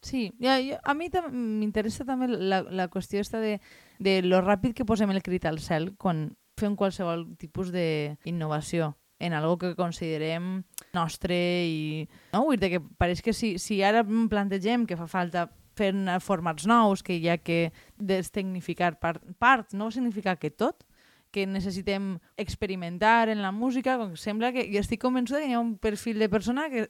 Sí, 0.00 0.32
ja, 0.40 0.56
ja, 0.62 0.78
a 0.84 0.94
mi 0.94 1.10
m'interessa 1.10 2.06
també 2.06 2.28
la, 2.30 2.62
la 2.62 2.88
qüestió 2.88 3.20
esta 3.20 3.40
de, 3.42 3.58
de 3.98 4.20
lo 4.22 4.40
ràpid 4.40 4.72
que 4.72 4.86
posem 4.86 5.10
el 5.10 5.24
crit 5.26 5.44
al 5.44 5.58
cel 5.58 5.92
quan 5.98 6.30
fem 6.58 6.76
qualsevol 6.76 7.24
tipus 7.40 7.70
d'innovació 7.72 8.94
en 9.18 9.34
algo 9.34 9.58
que 9.58 9.74
considerem 9.74 10.62
nostre 10.94 11.38
i... 11.66 12.08
No? 12.32 12.44
Vull 12.46 12.60
dir 12.60 12.70
que 12.76 12.82
pareix 13.00 13.22
que 13.22 13.34
si, 13.34 13.56
si 13.58 13.80
ara 13.82 14.04
plantegem 14.04 14.86
que 14.86 14.98
fa 14.98 15.08
falta 15.10 15.48
fer 15.78 15.92
formats 16.22 16.66
nous, 16.66 17.02
que 17.06 17.18
hi 17.18 17.28
ha 17.30 17.38
que 17.38 17.72
destecnificar 17.98 18.96
part, 19.02 19.22
part 19.38 19.74
no 19.74 19.90
significa 19.94 20.36
que 20.36 20.50
tot, 20.50 20.84
que 21.30 21.46
necessitem 21.46 22.16
experimentar 22.36 23.28
en 23.28 23.42
la 23.42 23.52
música, 23.52 23.98
com 24.00 24.16
sembla 24.16 24.52
que 24.54 24.66
jo 24.72 24.80
estic 24.80 25.02
convençuda 25.02 25.42
que 25.42 25.50
hi 25.50 25.56
ha 25.58 25.62
un 25.62 25.76
perfil 25.78 26.18
de 26.18 26.30
persona 26.32 26.68
que 26.72 26.88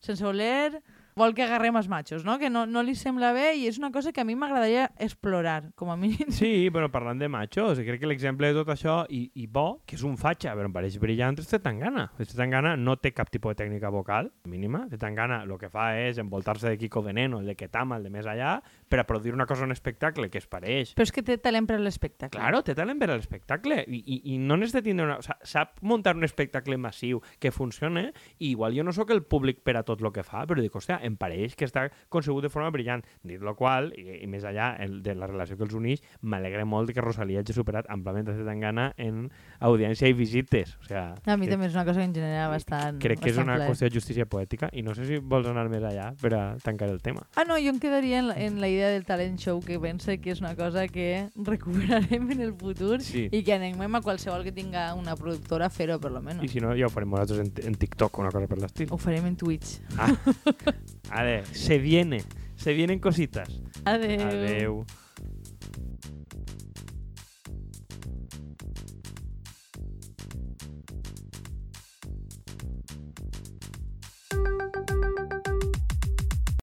sense 0.00 0.24
voler 0.24 0.82
vol 1.16 1.32
que 1.32 1.46
agarrem 1.46 1.76
els 1.80 1.88
machos, 1.88 2.24
no? 2.28 2.36
que 2.38 2.50
no, 2.52 2.66
no 2.68 2.82
li 2.84 2.94
sembla 2.94 3.32
bé 3.32 3.54
i 3.56 3.64
és 3.70 3.78
una 3.80 3.90
cosa 3.92 4.12
que 4.12 4.20
a 4.20 4.26
mi 4.28 4.36
m'agradaria 4.36 4.90
explorar, 5.00 5.72
com 5.74 5.90
a 5.90 5.96
mínim. 5.96 6.28
Sí, 6.36 6.68
però 6.72 6.90
parlant 6.92 7.20
de 7.22 7.30
machos, 7.32 7.80
crec 7.80 8.02
que 8.02 8.10
l'exemple 8.10 8.50
de 8.52 8.58
tot 8.58 8.72
això, 8.74 8.98
i, 9.08 9.22
i 9.40 9.46
bo, 9.48 9.80
que 9.88 9.96
és 9.96 10.04
un 10.04 10.18
fatxa, 10.20 10.52
però 10.52 10.68
em 10.68 10.74
pareix 10.74 10.98
brillant, 11.00 11.38
és 11.40 11.48
Tetangana. 11.48 12.10
Tetangana 12.20 12.74
no 12.76 12.98
té 13.00 13.14
cap 13.16 13.32
tipus 13.32 13.54
de 13.56 13.62
tècnica 13.62 13.88
vocal, 13.92 14.28
mínima. 14.44 14.84
Tetangana 14.92 15.40
el 15.46 15.54
que 15.60 15.70
fa 15.72 15.88
és 15.96 16.20
envoltar-se 16.20 16.68
de 16.68 16.76
Kiko 16.76 17.00
Veneno, 17.06 17.40
el 17.40 17.48
de 17.48 17.56
Ketama, 17.56 17.96
el 17.96 18.04
de 18.04 18.12
més 18.12 18.28
allà, 18.28 18.58
per 18.88 19.00
a 19.00 19.06
produir 19.08 19.32
una 19.34 19.48
cosa, 19.48 19.64
un 19.64 19.72
espectacle 19.72 20.28
que 20.28 20.42
es 20.42 20.48
pareix. 20.50 20.92
Però 20.98 21.06
és 21.08 21.14
que 21.14 21.24
té 21.24 21.38
talent 21.40 21.66
per 21.66 21.78
a 21.80 21.82
l'espectacle. 21.82 22.36
Claro, 22.36 22.60
té 22.66 22.76
talent 22.76 23.00
per 23.00 23.08
a 23.08 23.16
l'espectacle 23.16 23.80
i, 23.86 24.02
i, 24.04 24.20
i 24.34 24.38
no 24.38 24.60
necessita 24.60 24.84
tindre 24.84 25.08
una... 25.08 25.18
O 25.22 25.24
sea, 25.24 25.38
sap 25.48 25.80
muntar 25.80 26.16
un 26.18 26.28
espectacle 26.28 26.76
massiu 26.76 27.22
que 27.40 27.54
funcione 27.54 28.10
i 28.36 28.52
igual 28.52 28.76
jo 28.76 28.84
no 28.84 28.92
sóc 28.92 29.16
el 29.16 29.24
públic 29.24 29.64
per 29.64 29.78
a 29.80 29.84
tot 29.86 30.04
el 30.04 30.12
que 30.12 30.26
fa, 30.26 30.44
però 30.46 30.60
dic, 30.60 30.76
hòstia, 30.76 31.00
em 31.06 31.16
pareix 31.16 31.54
que 31.56 31.64
està 31.68 31.86
concebut 32.12 32.42
de 32.44 32.50
forma 32.52 32.70
brillant. 32.74 33.04
Dit 33.22 33.40
lo 33.40 33.54
qual, 33.56 33.92
i, 33.96 34.20
i 34.24 34.26
més 34.30 34.44
allà 34.44 34.72
el, 34.82 34.98
de 35.02 35.14
la 35.14 35.26
relació 35.30 35.56
que 35.56 35.64
els 35.66 35.74
uneix, 35.78 36.02
m'alegra 36.22 36.64
molt 36.66 36.92
que 36.92 37.00
Rosalia 37.04 37.40
hagi 37.44 37.54
superat 37.56 37.86
amplament 37.92 38.28
a 38.28 38.36
Zetangana 38.36 38.90
en 38.96 39.28
audiència 39.60 40.08
i 40.10 40.14
visites. 40.16 40.76
O 40.82 40.84
sea, 40.88 41.14
A 41.24 41.36
mi 41.36 41.46
que, 41.46 41.52
també 41.54 41.66
és 41.70 41.74
una 41.74 41.84
cosa 41.86 42.00
que 42.00 42.06
em 42.10 42.14
genera 42.14 42.48
bastant... 42.52 42.98
crec 43.02 43.20
que 43.22 43.30
és 43.30 43.38
una 43.38 43.56
plaer. 43.56 43.70
qüestió 43.70 43.88
de 43.88 43.94
justícia 43.94 44.26
poètica 44.26 44.68
i 44.72 44.82
no 44.82 44.94
sé 44.94 45.06
si 45.08 45.18
vols 45.18 45.46
anar 45.48 45.68
més 45.72 45.82
allà 45.86 46.10
per 46.20 46.32
a 46.34 46.42
tancar 46.62 46.88
el 46.90 47.00
tema. 47.02 47.24
Ah, 47.36 47.44
no, 47.48 47.56
jo 47.62 47.70
em 47.72 47.78
quedaria 47.82 48.18
en 48.20 48.28
la, 48.28 48.36
en 48.40 48.60
la 48.60 48.68
idea 48.68 48.90
del 48.90 49.04
talent 49.06 49.38
show, 49.40 49.60
que 49.64 49.78
pense 49.80 50.18
que 50.20 50.30
és 50.34 50.40
una 50.42 50.54
cosa 50.56 50.86
que 50.88 51.28
recuperarem 51.36 52.30
en 52.32 52.40
el 52.40 52.54
futur 52.54 53.00
Sí. 53.02 53.28
i 53.32 53.42
que 53.44 53.54
animem 53.54 53.94
a 53.94 54.00
qualsevol 54.02 54.42
que 54.44 54.52
tinga 54.52 54.88
una 54.94 55.14
productora 55.16 55.66
a 55.66 55.70
fer-ho, 55.70 55.98
per 56.00 56.10
lo 56.12 56.20
I 56.20 56.24
menos. 56.24 56.50
si 56.50 56.60
no, 56.60 56.74
ja 56.76 56.86
ho 56.86 56.90
farem 56.90 57.10
nosaltres 57.10 57.40
en, 57.44 57.52
en 57.68 57.74
TikTok 57.74 58.18
o 58.18 58.22
una 58.24 58.30
cosa 58.34 58.46
per 58.50 58.58
l'estil. 58.58 58.88
Ho 58.90 58.96
farem 58.98 59.26
en 59.26 59.36
Twitch. 59.36 59.78
Ah. 59.98 60.10
A 61.10 61.22
ver, 61.22 61.46
se 61.46 61.78
viene. 61.78 62.22
Se 62.56 62.72
vienen 62.72 62.98
cositas. 62.98 63.48
Adeu. 63.84 64.20
Adeu. 64.20 64.86